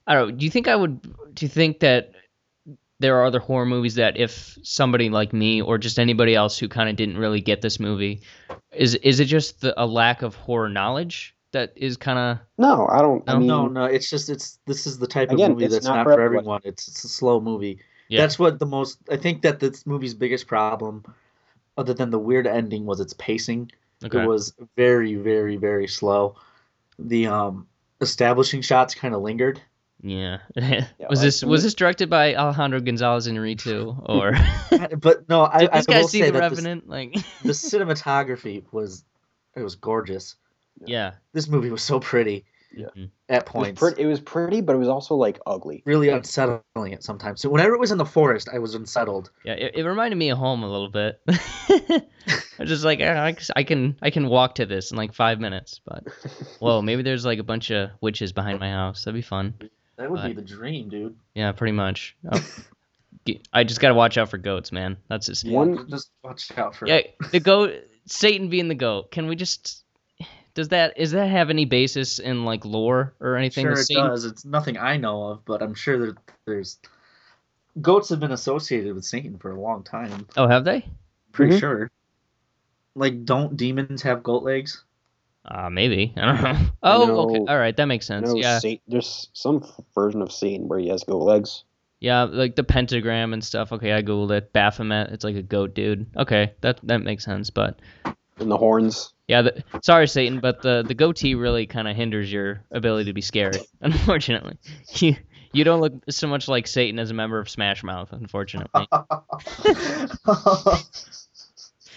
[0.07, 0.29] I don't.
[0.29, 0.35] know.
[0.35, 1.01] Do you think I would?
[1.35, 2.13] Do you think that
[2.99, 6.67] there are other horror movies that if somebody like me or just anybody else who
[6.67, 8.21] kind of didn't really get this movie,
[8.73, 12.39] is is it just the, a lack of horror knowledge that is kind of?
[12.57, 15.31] no i don't i No, mean No, no, it's just it's this is the type
[15.31, 16.43] of movie that's not not, for for everyone.
[16.43, 16.61] everyone.
[16.65, 17.79] It's, it's a slow movie.
[18.07, 18.21] Yeah.
[18.21, 18.97] That's what the most.
[19.11, 21.03] I think that this movie's biggest problem,
[21.77, 23.71] other than the weird ending, was its pacing.
[24.03, 24.23] Okay.
[24.23, 26.35] It was very, very, very slow.
[26.97, 27.67] The um
[28.01, 29.61] establishing shots kind of lingered.
[30.01, 30.39] Yeah.
[30.55, 34.33] Yeah, was like, this was this directed by Alejandro Gonzalez Inarritu or
[34.97, 36.89] But no, I, did I this guy will see say the that this- Revenant?
[36.89, 39.03] Like, the cinematography was
[39.55, 40.35] it was gorgeous.
[40.85, 41.13] Yeah.
[41.33, 42.45] This movie was so pretty.
[42.75, 42.85] Yeah.
[42.95, 43.09] Mhm.
[43.29, 43.79] At It was, points.
[43.79, 45.81] pretty, it was pretty, but it was also like ugly.
[45.87, 47.41] really unsettling at sometimes.
[47.41, 49.31] So whenever it was in the forest, I was unsettled.
[49.43, 51.19] Yeah, it, it reminded me of home a little bit.
[51.27, 52.01] I
[52.59, 55.39] was just like, "Ah, I, I can I can walk to this in like five
[55.39, 56.03] minutes, but
[56.59, 59.03] whoa, maybe there's like a bunch of witches behind my house.
[59.03, 59.55] That'd be fun.
[59.97, 61.15] That would be the dream, dude.
[61.33, 62.15] Yeah, pretty much.
[62.31, 62.39] Oh,
[63.25, 64.97] g- I just gotta watch out for goats, man.
[65.09, 67.01] That's just One- just watch out for yeah.
[67.31, 67.73] The goat,
[68.05, 69.11] Satan being the goat.
[69.11, 69.83] Can we just?
[70.59, 73.63] Does that is that have any basis in like lore or anything?
[73.63, 74.25] Sure, Does it Satan- does.
[74.25, 76.79] It's nothing I know of, but I'm sure that there's
[77.81, 80.27] goats have been associated with Satan for a long time.
[80.35, 80.85] Oh, have they?
[81.31, 81.59] Pretty Mhm.
[81.61, 81.91] sure.
[82.93, 84.83] Like, don't demons have goat legs?
[85.45, 86.13] Uh, maybe.
[86.17, 86.69] I don't know.
[86.83, 87.45] Oh, okay.
[87.47, 88.27] All right, that makes sense.
[88.27, 89.63] know Yeah, Sa- there's some
[89.95, 91.63] version of Satan where he has goat legs.
[92.01, 93.71] yeah, like the pentagram and stuff.
[93.71, 94.51] Okay, I googled it.
[94.51, 95.11] Baphomet.
[95.11, 96.07] It's like a goat dude.
[96.17, 97.49] Okay, that that makes sense.
[97.49, 97.79] But
[98.39, 99.13] And the horns.
[99.27, 103.13] yeah, the, sorry, Satan, but the the goatee really kind of hinders your ability to
[103.13, 103.59] be scary.
[103.81, 104.57] Unfortunately,
[104.95, 105.15] you
[105.51, 108.13] you don't look so much like Satan as a member of Smash Mouth.
[108.13, 108.87] Unfortunately.
[108.91, 110.83] oh,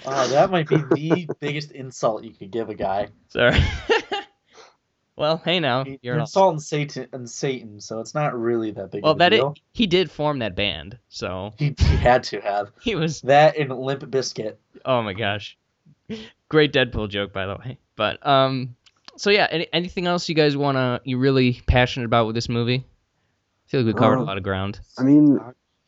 [0.04, 3.08] that might be the biggest insult you could give a guy.
[3.28, 3.60] Sorry.
[5.16, 8.90] well, hey now You're you're an insulting Satan and Satan, so it's not really that
[8.90, 9.54] big well of a that it, deal.
[9.72, 13.68] he did form that band, so He, he had to have he was that in
[13.68, 14.56] Limp Bizkit.
[14.84, 15.56] Oh my gosh.
[16.48, 17.78] Great Deadpool joke by the way.
[17.96, 18.76] But um
[19.16, 22.48] so yeah, any, anything else you guys want to you really passionate about with this
[22.48, 22.84] movie?
[22.86, 24.80] I feel like we covered a Uh, lot of ground.
[24.98, 25.38] I mean,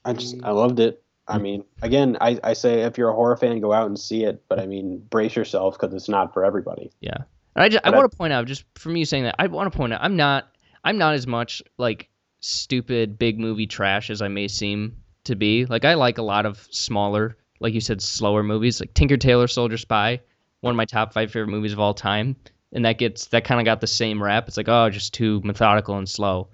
[0.04, 1.02] I just I loved it.
[1.26, 4.24] I mean, again, I, I say if you're a horror fan, go out and see
[4.24, 4.42] it.
[4.48, 6.90] But I mean, brace yourself because it's not for everybody.
[7.00, 7.16] Yeah.
[7.56, 9.46] And I just But I- want to point out just from you saying that, I
[9.46, 10.48] want to point out I'm not
[10.84, 12.08] I'm not as much like
[12.40, 15.64] stupid big movie trash as I may seem to be.
[15.64, 19.48] Like I like a lot of smaller, like you said, slower movies, like Tinker Tailor
[19.48, 20.20] Soldier Spy,
[20.60, 22.36] one of my top 5 favorite movies of all time.
[22.72, 24.46] And that gets that kind of got the same rap.
[24.48, 26.48] It's like, oh, just too methodical and slow.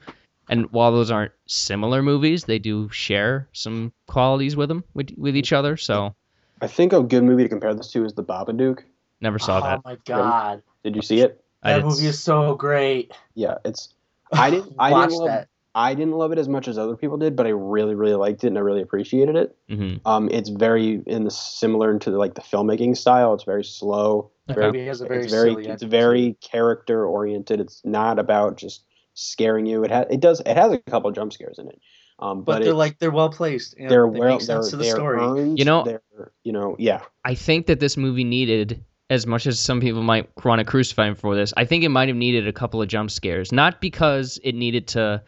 [0.48, 5.36] And while those aren't similar movies, they do share some qualities with them with, with
[5.36, 5.76] each other.
[5.76, 6.14] So
[6.60, 8.84] I think a good movie to compare this to is The Babadook.
[9.20, 9.78] never saw oh that.
[9.78, 11.42] Oh my god, Did you see it?
[11.64, 13.12] That movie is so great.
[13.34, 13.94] Yeah, it's.
[14.32, 14.74] I didn't.
[14.78, 15.28] I Watch didn't love.
[15.28, 15.48] that.
[15.74, 18.42] I didn't love it as much as other people did, but I really, really liked
[18.42, 19.56] it, and I really appreciated it.
[19.70, 20.00] Mhm.
[20.04, 23.34] Um, it's very in the similar to like the filmmaking style.
[23.34, 24.30] It's very slow.
[24.48, 27.60] Very- movie has a very it's very silly it's very character oriented.
[27.60, 29.84] It's not about just scaring you.
[29.84, 31.80] It has it does it has a couple jump scares in it.
[32.18, 34.70] Um, but, but, they're it, like they're well placed and they're they well make sense
[34.70, 35.20] they're, to the story.
[35.20, 35.98] earned, You know-
[36.44, 40.28] you know yeah I think that this movie needed, as much as some people might
[40.44, 42.88] want to crucify him for this, I think it might have needed a couple of
[42.88, 43.52] jump scares.
[43.52, 45.22] Not because it needed to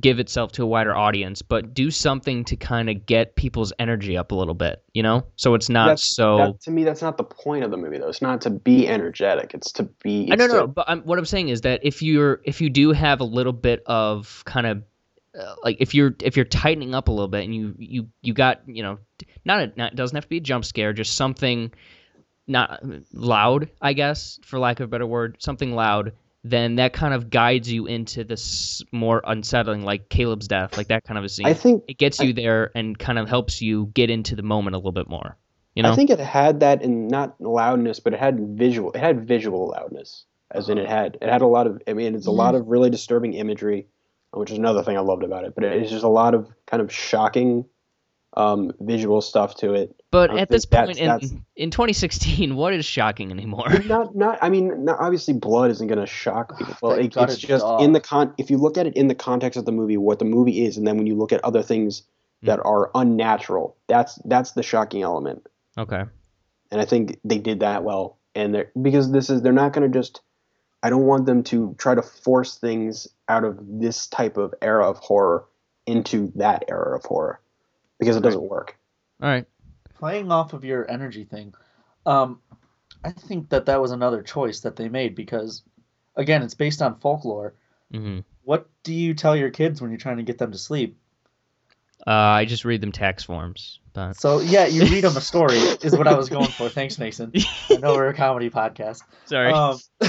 [0.00, 4.16] give itself to a wider audience, but do something to kind of get people's energy
[4.16, 5.26] up a little bit, you know?
[5.36, 6.36] So it's not That's- so.
[6.36, 8.08] that, to me that's not the point of the movie though.
[8.08, 9.54] It's not to be energetic.
[9.54, 10.28] It's to be.
[10.30, 12.40] I It's no, no, to, no, but I'm, what I'm saying is that if you're
[12.44, 14.82] if you do have a little bit of kind of
[15.38, 18.32] uh, like if you're if you're tightening up a little bit and you you you
[18.32, 18.98] got you know
[19.44, 21.72] not a not, it doesn't have to be a jump scare just something
[22.46, 22.82] not
[23.12, 26.12] loud I guess for lack of a better word something loud
[26.44, 31.04] then that kind of guides you into this more unsettling like Caleb's death like that
[31.04, 33.86] kind of a scene I think it gets you there and kind of helps you
[33.94, 35.36] get into the moment a little bit more
[35.78, 38.90] you know I think it had that in not loudness, but it had visual.
[38.90, 41.80] It had visual loudness, as in it had it had a lot of.
[41.86, 43.86] I mean, it's a lot of really disturbing imagery,
[44.32, 45.54] which is another thing I loved about it.
[45.54, 47.64] But it's just a lot of kind of shocking
[48.36, 49.97] um, visual stuff to it.
[50.10, 54.38] But at this point that's- in in 2016 what is shocking anymore Not not.
[54.42, 56.74] I mean, not, obviously, blood isn't going to shock people.
[56.82, 57.82] Well, it, it's it's just dog.
[57.82, 58.34] in the con.
[58.38, 60.76] If you look at it in the context of the movie, what the movie is,
[60.76, 62.02] and then when you look at other things
[62.40, 62.46] hmm.
[62.46, 65.46] that are unnatural, that's that's the shocking element.
[65.76, 66.04] okay
[66.70, 68.18] and I think they did that well.
[68.34, 70.20] And they're because this is they're not going to just.
[70.80, 74.88] I don't want them to try to force things out of this type of era
[74.88, 75.44] of horror
[75.86, 77.40] into that era of horror
[77.98, 78.78] because it doesn't work.
[79.20, 79.44] all right
[79.98, 81.54] playing off of your energy thing,
[82.06, 82.40] um,
[83.04, 85.62] I think that that was another choice that they made because,
[86.16, 87.54] again, it's based on folklore.
[87.92, 90.96] hmm What do you tell your kids when you're trying to get them to sleep?
[92.06, 95.56] Uh, I just read them tax forms, but So yeah, you read them a story
[95.82, 96.68] is what I was going for.
[96.68, 97.32] Thanks, Mason.
[97.68, 99.02] I know we're a comedy podcast.
[99.26, 99.78] sorry, Um,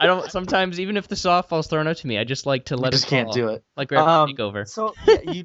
[0.00, 0.30] I don't.
[0.30, 2.92] Sometimes even if the softball's thrown out to me, I just like to you let
[2.92, 3.64] just it can't do it.
[3.76, 4.68] Like grab Um, a takeover.
[4.68, 5.44] So yeah, you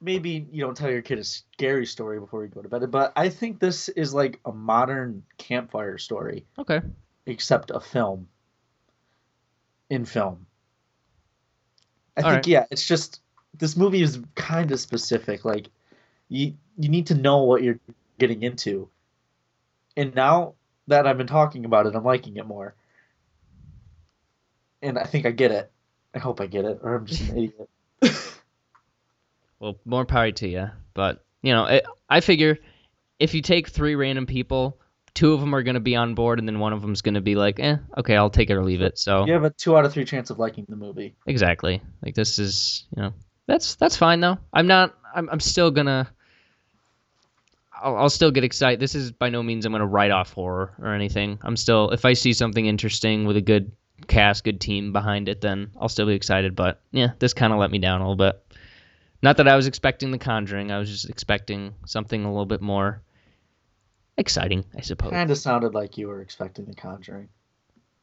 [0.00, 3.12] maybe you don't tell your kid a scary story before you go to bed, but
[3.16, 6.80] I think this is like a modern campfire story, Okay,
[7.26, 8.28] except a film.
[9.90, 10.46] In film.
[12.16, 12.46] I All think right.
[12.46, 13.22] yeah, it's just
[13.56, 15.44] this movie is kind of specific.
[15.44, 15.68] Like
[16.28, 17.80] you you need to know what you're
[18.18, 18.88] getting into.
[19.96, 20.54] And now
[20.88, 22.74] that I've been talking about it, I'm liking it more.
[24.82, 25.70] And I think I get it.
[26.14, 27.70] I hope I get it, or I'm just an idiot.
[29.60, 30.70] Well, more power to you.
[30.94, 32.58] But you know, it, I figure
[33.18, 34.80] if you take three random people,
[35.14, 37.34] two of them are gonna be on board, and then one of them's gonna be
[37.34, 38.98] like, eh, okay, I'll take it or leave it.
[38.98, 41.14] So You have a two out of three chance of liking the movie.
[41.26, 43.12] exactly, like this is, you know,
[43.46, 44.38] that's that's fine though.
[44.52, 44.94] I'm not.
[45.14, 46.08] I'm I'm still gonna.
[47.80, 48.80] I'll, I'll still get excited.
[48.80, 51.38] This is by no means I'm gonna write off horror or anything.
[51.42, 53.72] I'm still if I see something interesting with a good
[54.06, 56.54] cast, good team behind it, then I'll still be excited.
[56.56, 58.40] But yeah, this kind of let me down a little bit.
[59.22, 60.70] Not that I was expecting The Conjuring.
[60.70, 63.02] I was just expecting something a little bit more
[64.16, 65.10] exciting, I suppose.
[65.10, 67.28] Kind of sounded like you were expecting The Conjuring.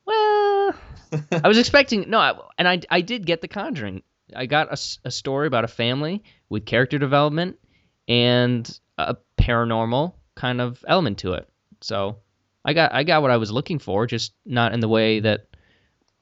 [0.05, 0.73] Well,
[1.31, 4.03] I was expecting no, I, and I I did get The Conjuring.
[4.35, 4.69] I got
[5.05, 7.59] a story about a family with character development
[8.07, 11.47] and a paranormal kind of element to it.
[11.81, 12.17] So
[12.63, 15.47] I got I got what I was looking for, just not in the way that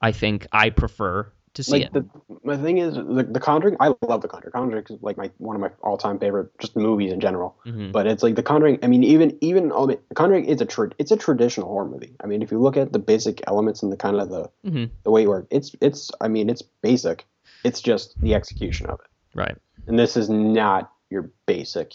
[0.01, 1.93] I think I prefer to see like it.
[1.93, 2.05] the
[2.43, 3.77] my thing is the, the Conjuring.
[3.79, 4.51] I love the Conjuring.
[4.51, 7.55] Conjuring is like my one of my all time favorite just movies in general.
[7.65, 7.91] Mhm.
[7.91, 8.79] But it's like the Conjuring.
[8.83, 11.87] I mean, even even I mean, the Conjuring is a tra- it's a traditional horror
[11.87, 12.15] movie.
[12.23, 14.89] I mean, if you look at the basic elements and the kind of the Mhm.
[15.03, 17.25] the way it works, it's it's I mean, it's basic.
[17.63, 19.07] It's just the execution of it.
[19.35, 19.55] Right.
[19.87, 21.93] And this is not your basic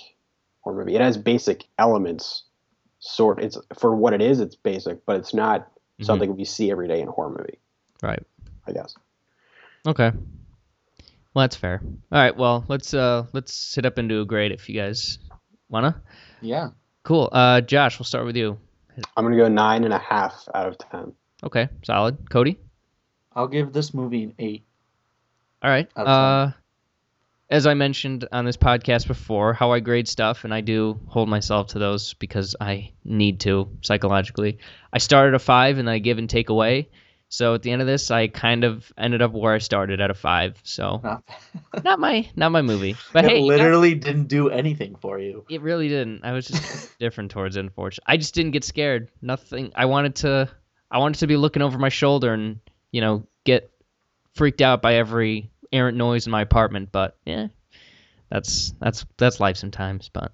[0.60, 0.94] horror movie.
[0.94, 2.44] It has basic elements.
[3.00, 4.40] Sort it's for what it is.
[4.40, 6.04] It's basic, but it's not Mhm.
[6.04, 7.58] something we see every day in a horror movie.
[8.02, 8.22] Right.
[8.66, 8.94] I guess.
[9.88, 10.12] Okay.
[11.32, 11.80] Well, that's fair.
[11.82, 12.36] All right.
[12.36, 15.18] Well, let's uh let's sit up and do a grade if you guys
[15.70, 16.02] wanna.
[16.42, 16.70] Yeah.
[17.04, 17.30] Cool.
[17.32, 18.58] Uh, Josh, we'll start with you.
[19.16, 21.14] I'm gonna go nine and a half out of ten.
[21.42, 22.28] Okay, solid.
[22.28, 22.58] Cody.
[23.32, 24.64] I'll give this movie an eight.
[25.62, 25.88] All right.
[25.96, 26.50] Uh,
[27.48, 31.30] as I mentioned on this podcast before, how I grade stuff, and I do hold
[31.30, 34.58] myself to those because I need to psychologically.
[34.92, 36.90] I started a five, and I give and take away.
[37.30, 40.10] So at the end of this, I kind of ended up where I started at
[40.10, 40.58] a five.
[40.62, 41.24] So Not
[41.84, 45.44] not my not my movie, but it hey, literally didn't do anything for you.
[45.50, 46.24] it really didn't.
[46.24, 47.60] I was just different towards it.
[47.60, 49.10] Unfortunately, I just didn't get scared.
[49.20, 49.72] Nothing.
[49.76, 50.48] I wanted to.
[50.90, 52.60] I wanted to be looking over my shoulder and
[52.92, 53.70] you know get
[54.34, 56.90] freaked out by every errant noise in my apartment.
[56.92, 57.48] But yeah,
[58.30, 60.08] that's that's that's life sometimes.
[60.08, 60.32] But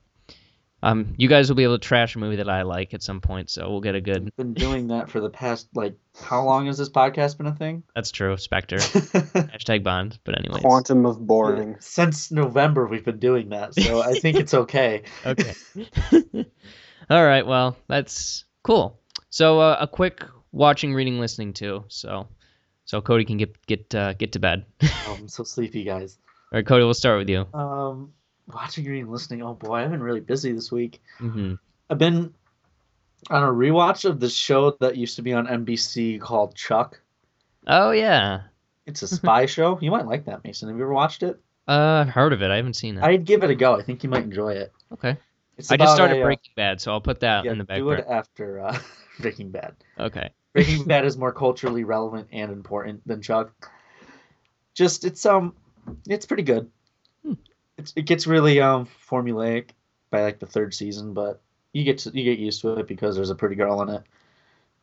[0.85, 3.23] um, you guys will be able to trash a movie that I like at some
[3.23, 4.25] point, so we'll get a good.
[4.25, 7.55] We've been doing that for the past like how long has this podcast been a
[7.55, 7.85] thing?
[7.95, 8.37] That's true.
[8.37, 8.77] Spectre.
[8.77, 10.19] Hashtag Bond.
[10.25, 10.61] But anyways.
[10.61, 11.77] Quantum of boring.
[11.81, 15.05] Since November we've been doing that, so I think it's okay.
[15.25, 15.55] Okay.
[17.09, 17.47] All right.
[17.47, 19.01] Well, that's cool.
[19.31, 20.23] So uh, a quick
[20.53, 21.85] watching, reading, listening to.
[21.89, 22.29] So,
[22.85, 24.67] so Cody can get get uh, get to bed.
[24.83, 26.19] Oh, I'm so sleepy, guys.
[26.53, 26.85] All right, Cody.
[26.85, 27.47] We'll start with you.
[27.55, 28.13] Um,
[28.53, 29.43] watching, reading, listening.
[29.43, 31.01] Oh boy, I've been really busy this week.
[31.19, 31.55] hmm
[31.91, 32.33] I've been
[33.31, 37.01] on a rewatch of this show that used to be on NBC called Chuck.
[37.67, 38.43] Oh yeah.
[38.87, 39.79] It's a spy show.
[39.81, 40.69] You might like that, Mason.
[40.69, 41.41] Have you ever watched it?
[41.67, 42.51] Uh, I've heard of it.
[42.51, 43.05] I haven't seen it.
[43.05, 43.75] I'd give it a go.
[43.75, 44.73] I think you might enjoy it.
[44.93, 45.17] Okay.
[45.57, 47.65] It's I just started a, uh, Breaking Bad, so I'll put that yeah, in the
[47.65, 48.79] back do it after uh,
[49.21, 49.75] Breaking Bad.
[49.99, 50.31] Okay.
[50.53, 53.71] Breaking Bad is more culturally relevant and important than Chuck.
[54.75, 55.55] Just it's um,
[56.09, 56.71] it's pretty good.
[57.79, 59.71] It's, it gets really um formulaic
[60.11, 61.41] by like the third season, but
[61.73, 64.03] you get to, you get used to it because there's a pretty girl in it.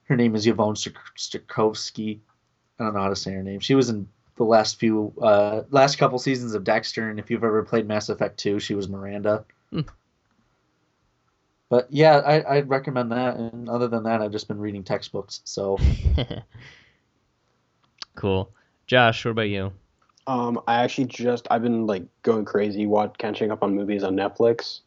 [0.03, 2.19] Her name is Yvonne Strahovski.
[2.79, 3.61] I don't know how to say her name.
[3.61, 7.43] She was in the last few uh last couple seasons of Dexter, and if you've
[7.43, 9.45] ever played Mass Effect 2, she was Miranda.
[9.69, 9.81] Hmm.
[11.69, 13.37] But yeah, I, I'd recommend that.
[13.37, 15.39] And other than that, I've just been reading textbooks.
[15.45, 15.77] So
[18.15, 18.51] cool.
[18.87, 19.71] Josh, what about you?
[20.27, 24.15] Um, I actually just I've been like going crazy, watching catching up on movies on
[24.15, 24.81] Netflix.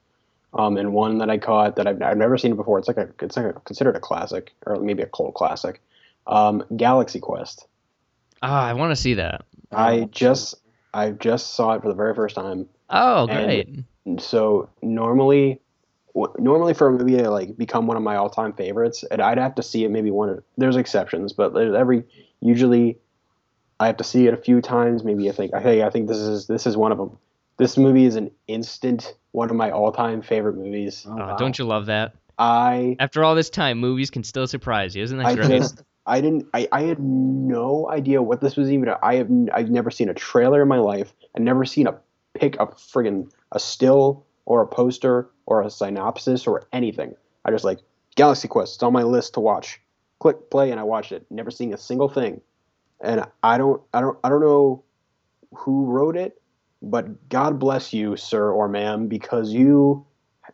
[0.57, 2.78] Um, and one that I caught that I've, I've never seen before.
[2.78, 5.80] It's like a it's like a, considered a classic or maybe a cult classic.
[6.26, 7.66] Um, Galaxy Quest.
[8.43, 9.45] Ah, I want to see that.
[9.72, 10.55] I just
[10.93, 12.68] I just saw it for the very first time.
[12.91, 14.20] Oh, And- great.
[14.22, 15.61] So normally,
[16.14, 19.39] w- normally for a movie to like become one of my all-time favorites, and I'd
[19.39, 20.28] have to see it maybe one.
[20.28, 22.05] Of, there's exceptions, but there's every
[22.41, 22.99] usually
[23.85, 25.05] I have to see it a few times.
[25.05, 27.18] Maybe I think hey, I think this is this is one of them.
[27.59, 31.05] This movie is an instant one of my all-time favorite movies.
[31.07, 31.37] Oh, wow.
[31.37, 32.14] Don't you love that?
[32.39, 35.49] I After all this time, movies can still surprise you, isn't that I great?
[35.49, 38.89] just I didn't I, I had no idea what this was even.
[39.03, 41.12] I have n- I've never seen a trailer in my life.
[41.37, 41.99] I've never seen a
[42.32, 47.16] pick a friggin' a still or a poster or a synopsis or anything.
[47.45, 47.80] I just like
[48.16, 48.76] Galaxy Quest.
[48.76, 49.78] It's on my list to watch.
[50.20, 51.26] Click play and I watched it.
[51.30, 52.41] Never seen a single thing.
[53.01, 54.84] And I don't I don't I don't know
[55.55, 56.40] who wrote it,
[56.82, 60.07] but God bless you, sir or ma'am, because you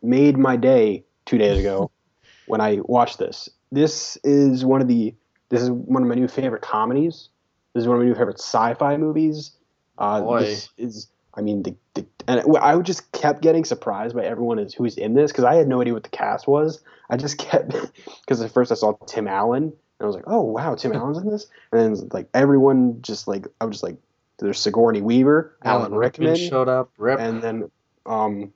[0.03, 1.91] made my day two days ago
[2.47, 3.49] when I watched this.
[3.73, 5.15] This is one of the
[5.49, 7.29] this is one of my new favorite comedies.
[7.75, 9.53] This is one of my new favorite sci-fi movies.
[9.99, 10.41] Uh, Boy.
[10.41, 14.75] This is, I mean, the, the and I just kept getting surprised by everyone is,
[14.75, 16.83] who's in this because I had no idea what the cast was.
[17.11, 17.71] I just kept
[18.21, 21.19] because at first I saw Tim Allen and I was like, oh wow, Tim Allen's
[21.19, 23.97] in this, and then like everyone just like I was just like,
[24.39, 26.91] there's Sigourney Weaver, Alan Rickman, showed up.
[26.97, 27.21] Rip.
[27.21, 27.71] and then
[28.07, 28.53] um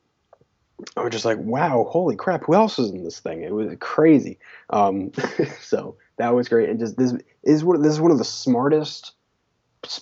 [0.96, 3.42] I was just like, wow, holy crap, who else is in this thing?
[3.42, 4.38] It was crazy.
[4.70, 5.12] Um,
[5.60, 7.14] so that was great, and just this
[7.44, 9.12] is one this is one of the smartest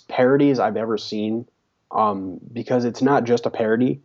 [0.09, 1.47] parodies I've ever seen,
[1.91, 4.01] um, because it's not just a parody.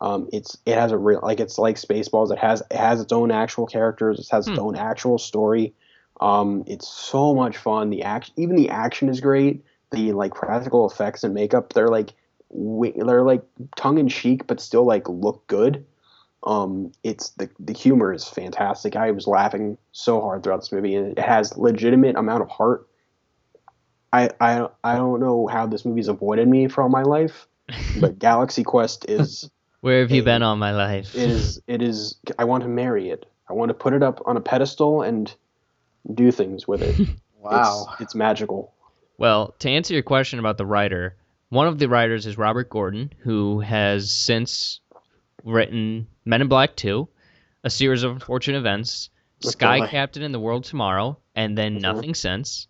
[0.00, 2.30] Um, it's it has a real like it's like Spaceballs.
[2.30, 4.18] It has it has its own actual characters.
[4.18, 4.64] It has its Hmm.
[4.64, 5.74] own actual story.
[6.20, 7.90] Um, it's so much fun.
[7.90, 9.64] The act even the action is great.
[9.90, 12.12] The like practical effects and makeup they're like
[12.50, 13.42] wi- they're like
[13.76, 15.84] tongue in cheek but still like look good.
[16.44, 18.96] Um, it's the the humor is fantastic.
[18.96, 22.86] I was laughing so hard throughout this movie, and it has legitimate amount of heart.
[24.12, 27.46] I I I don't know how this movie's avoided me for all my life,
[28.00, 29.50] but Galaxy Quest is
[29.80, 30.26] Where have you Hey.
[30.26, 31.14] been all my life?
[31.14, 32.16] it is it is.
[32.38, 33.26] I want to marry it.
[33.48, 35.32] I want to put it up on a pedestal and
[36.14, 37.08] do things with it.
[37.38, 37.86] wow.
[37.92, 38.72] it's, it's magical.
[39.18, 41.16] Well, to answer your question about the writer,
[41.48, 44.80] one of the writers is Robert Gordon, who has since
[45.44, 47.08] written Men in Black 2,
[47.64, 49.10] A Series of Unfortunate Events,
[49.44, 49.50] Okay.
[49.50, 51.82] Sky Captain and the World Tomorrow, and then Mhm.
[51.82, 52.68] Nothing Since.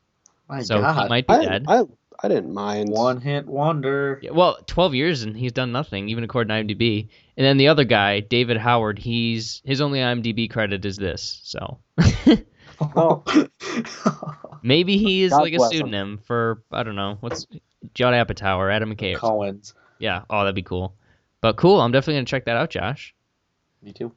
[0.49, 1.09] My so he God.
[1.09, 1.65] might be I, dead.
[1.69, 1.85] I
[2.23, 2.89] I didn't mind.
[2.91, 4.19] One hit wonder.
[4.23, 7.09] Yeah, well, 12 years and he's done nothing, even according to IMDb.
[7.37, 11.41] And then the other guy, David Howard, he's his only IMDb credit is this.
[11.45, 11.79] So
[14.63, 15.79] Maybe he is God like a bless him.
[15.79, 17.47] pseudonym for I don't know what's
[17.95, 19.17] Judd Apatow or Adam McKay.
[19.17, 19.63] or something.
[19.99, 20.23] Yeah.
[20.29, 20.95] Oh, that'd be cool.
[21.41, 21.81] But cool.
[21.81, 23.15] I'm definitely gonna check that out, Josh.
[23.83, 24.13] Me too.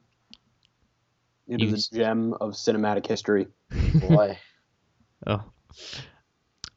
[1.48, 3.46] It You- is a gem of cinematic history.
[3.94, 4.38] Boy.
[5.26, 5.42] Oh.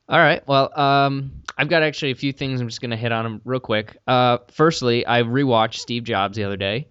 [0.10, 0.46] All right.
[0.48, 2.60] Well, um, I've got actually a few things.
[2.62, 3.98] I'm just gonna hit on them real quick.
[4.06, 6.88] Uh, firstly, I rewatched Steve Jobs the other day,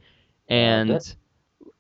[0.49, 0.99] and?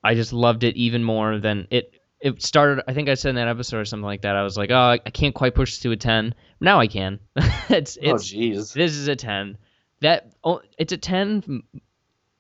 [0.05, 1.95] I just loved it even more than it.
[2.23, 2.85] It started.
[2.87, 4.37] I think I said in that episode or something like that.
[4.37, 6.35] I was like, oh, I can't quite push to a ten.
[6.61, 7.19] Now I can.
[7.69, 8.73] it's oh, it's jeez.
[8.73, 9.59] this is a 10
[10.01, 11.63] that oh, it's a 10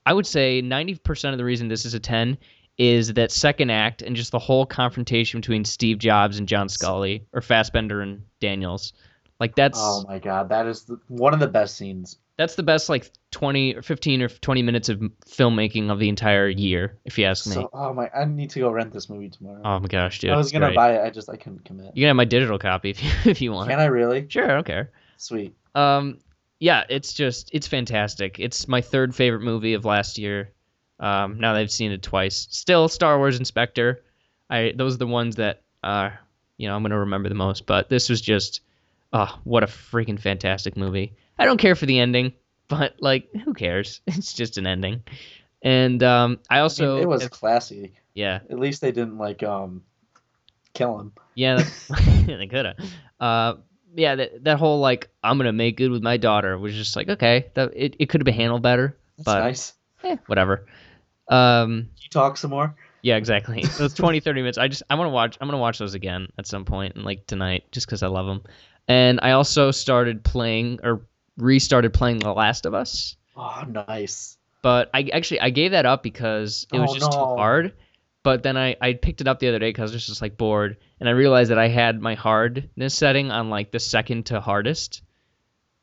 [0.04, 2.38] I would say 90% of the reason this is a 10
[2.78, 7.22] is that second act and just the whole confrontation between Steve Jobs and John Sculley
[7.32, 8.92] or Fassbender and Daniels.
[9.38, 12.18] Like that's Oh my god, that is the, one of the best scenes.
[12.36, 16.48] That's the best like 20 or 15 or 20 minutes of filmmaking of the entire
[16.48, 17.54] year if you ask me.
[17.54, 19.60] So, oh my, I need to go rent this movie tomorrow.
[19.64, 20.30] oh my gosh, dude.
[20.30, 20.76] I was gonna great.
[20.76, 21.96] buy it, I just I couldn't commit.
[21.96, 23.70] You can have my digital copy if you if you want.
[23.70, 24.26] Can I really?
[24.28, 24.90] Sure, I don't care.
[25.16, 25.54] Sweet.
[25.74, 26.18] Um,
[26.58, 28.38] yeah, it's just it's fantastic.
[28.38, 30.52] It's my third favorite movie of last year.
[31.00, 34.02] Um, now that I've seen it twice, still Star Wars Inspector.
[34.48, 36.10] I those are the ones that uh,
[36.56, 37.66] you know I'm gonna remember the most.
[37.66, 38.60] But this was just,
[39.12, 41.16] oh, what a freaking fantastic movie.
[41.38, 42.32] I don't care for the ending,
[42.68, 44.00] but like, who cares?
[44.06, 45.02] It's just an ending.
[45.62, 47.94] And um, I I mean, also it was classy.
[48.14, 49.82] yeah At least they didn't like um
[50.74, 51.12] kill him.
[51.34, 51.62] Yeah,
[52.26, 52.76] they could have.
[53.20, 53.54] Uh,
[53.94, 57.08] yeah, that that whole like I'm gonna make good with my daughter was just like
[57.08, 59.72] okay, that it, it could have been handled better, That's but nice.
[60.04, 60.66] eh, whatever.
[61.28, 62.74] Um, you talk some more?
[63.02, 63.64] yeah, exactly.
[63.78, 64.58] Those 20, 30 minutes.
[64.58, 65.38] I just I want to watch.
[65.40, 68.26] I'm gonna watch those again at some point, and like tonight, just because I love
[68.26, 68.42] them.
[68.88, 71.02] And I also started playing or
[71.36, 74.36] restarted playing The Last of Us, Oh, nice.
[74.62, 77.72] but I actually I gave that up because it was Oh, just too hard.
[78.24, 80.36] But then I, I picked it up the other day because I was just like
[80.36, 84.40] bored, and I realized that I had my hardness setting on like the second to
[84.40, 85.02] hardest,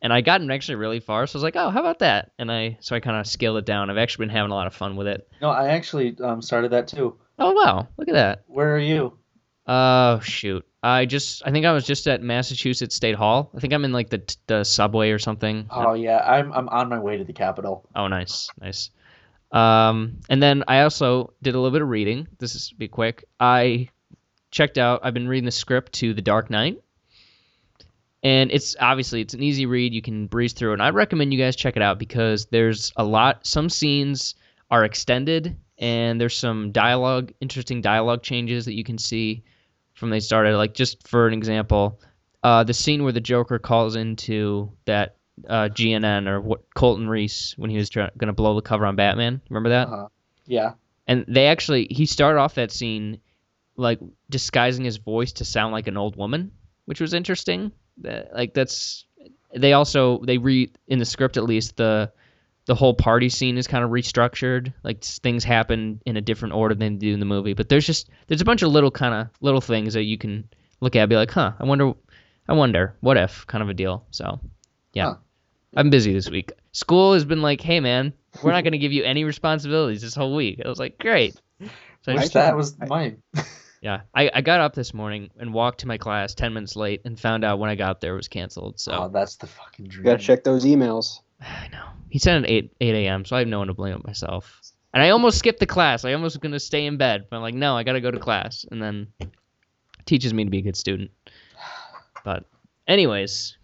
[0.01, 1.27] and I gotten actually really far.
[1.27, 2.31] So I was like, oh, how about that?
[2.39, 3.89] And I so I kind of scaled it down.
[3.89, 5.27] I've actually been having a lot of fun with it.
[5.41, 7.17] No, I actually um started that too.
[7.37, 8.43] Oh wow, look at that.
[8.47, 9.17] Where are you?
[9.67, 13.51] Oh shoot, I just I think I was just at Massachusetts State Hall.
[13.55, 15.67] I think I'm in like the the subway or something.
[15.69, 17.85] Oh yeah, I'm I'm on my way to the Capitol.
[17.95, 18.89] Oh, nice, nice.
[19.51, 22.27] Um, and then I also did a little bit of reading.
[22.37, 23.25] This is be quick.
[23.39, 23.89] I
[24.51, 25.01] checked out.
[25.03, 26.81] I've been reading the script to The Dark Knight,
[28.23, 29.93] and it's obviously it's an easy read.
[29.93, 30.73] You can breeze through, it.
[30.73, 33.45] and I recommend you guys check it out because there's a lot.
[33.45, 34.35] Some scenes
[34.71, 39.43] are extended, and there's some dialogue, interesting dialogue changes that you can see
[39.99, 40.57] from they started.
[40.57, 41.99] Like just for an example,
[42.43, 47.53] uh, the scene where the Joker calls into that uh, GNN or what Coleman Reese
[47.57, 49.41] when he was try- going to blow the cover on Batman.
[49.49, 49.87] Remember that?
[49.87, 50.07] Uh-huh.
[50.47, 50.73] Yeah.
[51.07, 53.19] And they actually he started off that scene
[53.75, 56.51] like disguising his voice to sound like an old woman,
[56.85, 57.71] which was interesting.
[58.01, 59.05] Like that's
[59.55, 62.11] they also they read in the script at least the
[62.69, 64.71] the whole party scene is kind of restructured.
[64.83, 67.53] Like things happen in a different order than they do in the movie.
[67.53, 70.47] But there's just there's a bunch of little kind of little things that you can
[70.79, 71.93] look at and be like, huh, I wonder,
[72.47, 74.05] I wonder, what if kind of a deal.
[74.11, 74.39] So
[74.93, 75.15] yeah, Huh.
[75.77, 76.51] I'm busy this week.
[76.71, 78.13] School has been like, hey man,
[78.43, 80.61] we're not going to give you any responsibilities this whole week.
[80.63, 81.41] I was like, great.
[82.03, 83.23] So I Wish just, that was mine.
[83.81, 87.01] yeah, I, I got up this morning and walked to my class 10 minutes late
[87.03, 88.79] and found out when I got there it was canceled.
[88.79, 90.05] So Oh, that's the fucking dream.
[90.05, 91.21] You gotta check those emails.
[91.41, 91.85] I know.
[92.09, 94.61] He said at 8, 8 a.m., so I have no one to blame but myself.
[94.93, 96.03] And I almost skipped the class.
[96.03, 97.27] I almost was going to stay in bed.
[97.29, 98.65] But I'm like, no, I got to go to class.
[98.71, 99.07] And then
[100.05, 101.11] teaches me to be a good student.
[102.25, 102.43] But,
[102.87, 103.55] anyways,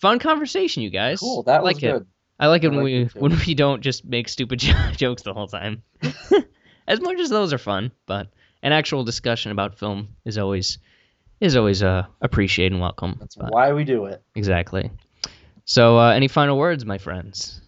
[0.00, 1.20] fun conversation, you guys.
[1.20, 1.44] Cool.
[1.44, 1.92] That I like was it.
[1.92, 2.06] good.
[2.40, 4.58] I like it I when like we it when we don't just make stupid
[4.96, 5.82] jokes the whole time.
[6.88, 8.26] as much as those are fun, but
[8.62, 10.78] an actual discussion about film is always
[11.40, 13.16] is always uh, appreciated and welcome.
[13.20, 14.20] That's But- why we do it.
[14.34, 14.90] exactly.
[15.64, 17.60] So, uh, any final words, my friends?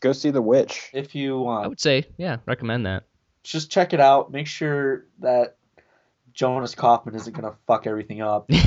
[0.00, 0.90] Go see The Witch.
[0.92, 1.64] If you want.
[1.64, 3.04] I would say, yeah, recommend that.
[3.42, 4.30] just check it out.
[4.30, 5.56] Make sure that
[6.32, 8.50] Jonas Kaufmann isn't gonna fuck everything up.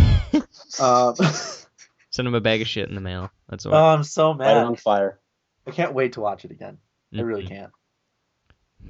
[0.80, 1.16] Um,
[2.10, 3.30] Send him a bag of shit in the mail.
[3.50, 3.74] That's all.
[3.76, 3.86] oh.
[3.94, 4.46] I'm so mad.
[4.54, 5.20] Light it on fire.
[5.68, 6.78] I can't wait to watch it again.
[7.16, 7.48] I really Mhm.
[7.50, 7.72] can't.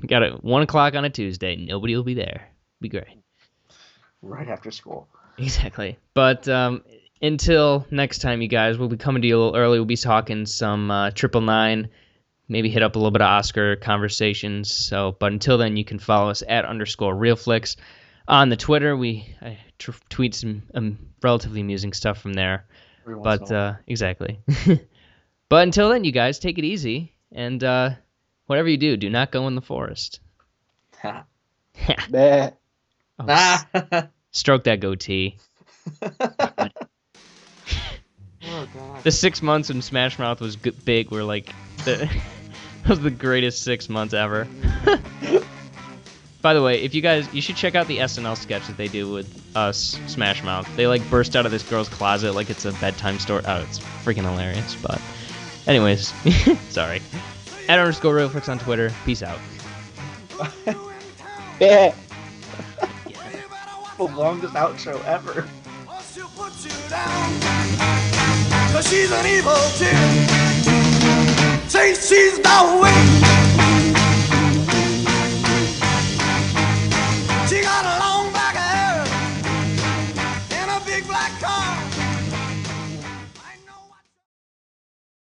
[0.08, 0.44] Got it.
[0.44, 1.56] One o'clock on a Tuesday.
[1.56, 2.48] Nobody will be there.
[2.80, 3.08] Be great.
[4.22, 5.08] Right after school.
[5.38, 5.98] Exactly.
[6.14, 6.84] But um,
[7.22, 9.78] until next time, you guys, we'll be coming to you a little early.
[9.80, 11.90] We'll be talking some uh, triple nine,
[12.48, 14.72] maybe hit up a little bit of Oscar conversations.
[14.72, 17.76] So, but until then, you can follow us at underscore realflix
[18.28, 18.96] on the Twitter.
[18.96, 19.58] We I
[20.10, 22.66] tweet some um, relatively amusing stuff from there.
[23.04, 23.70] Every But in a while.
[23.70, 24.40] uh, exactly.
[25.50, 27.92] but until then, you guys take it easy and uh,
[28.48, 30.20] whatever you do, do not go in the forest.
[31.04, 31.26] Ha.
[33.20, 34.08] Oh, Ah.
[34.32, 35.38] Stroke that goatee.
[38.62, 39.04] Oh god.
[39.04, 41.54] the six months when Smash Mouth was g- big were like
[41.86, 42.10] the
[42.88, 44.48] was the greatest six months ever.
[46.42, 48.88] By the way, if you guys, you should check out the SNL sketch that they
[48.88, 50.68] do with us, Smash Mouth.
[50.76, 53.44] They like burst out of this girl's closet like it's a bedtime story.
[53.46, 54.76] Oh, it's freaking hilarious.
[54.82, 55.00] But,
[55.68, 56.08] anyways,
[56.70, 57.02] sorry.
[57.70, 58.92] At underscore realflix on Twitter.
[59.06, 59.38] Peace out.
[61.60, 61.92] Bah.
[63.98, 65.48] the longest outro ever.
[68.72, 69.96] Cause she's an evil chick.
[71.70, 73.31] Say she's the witch.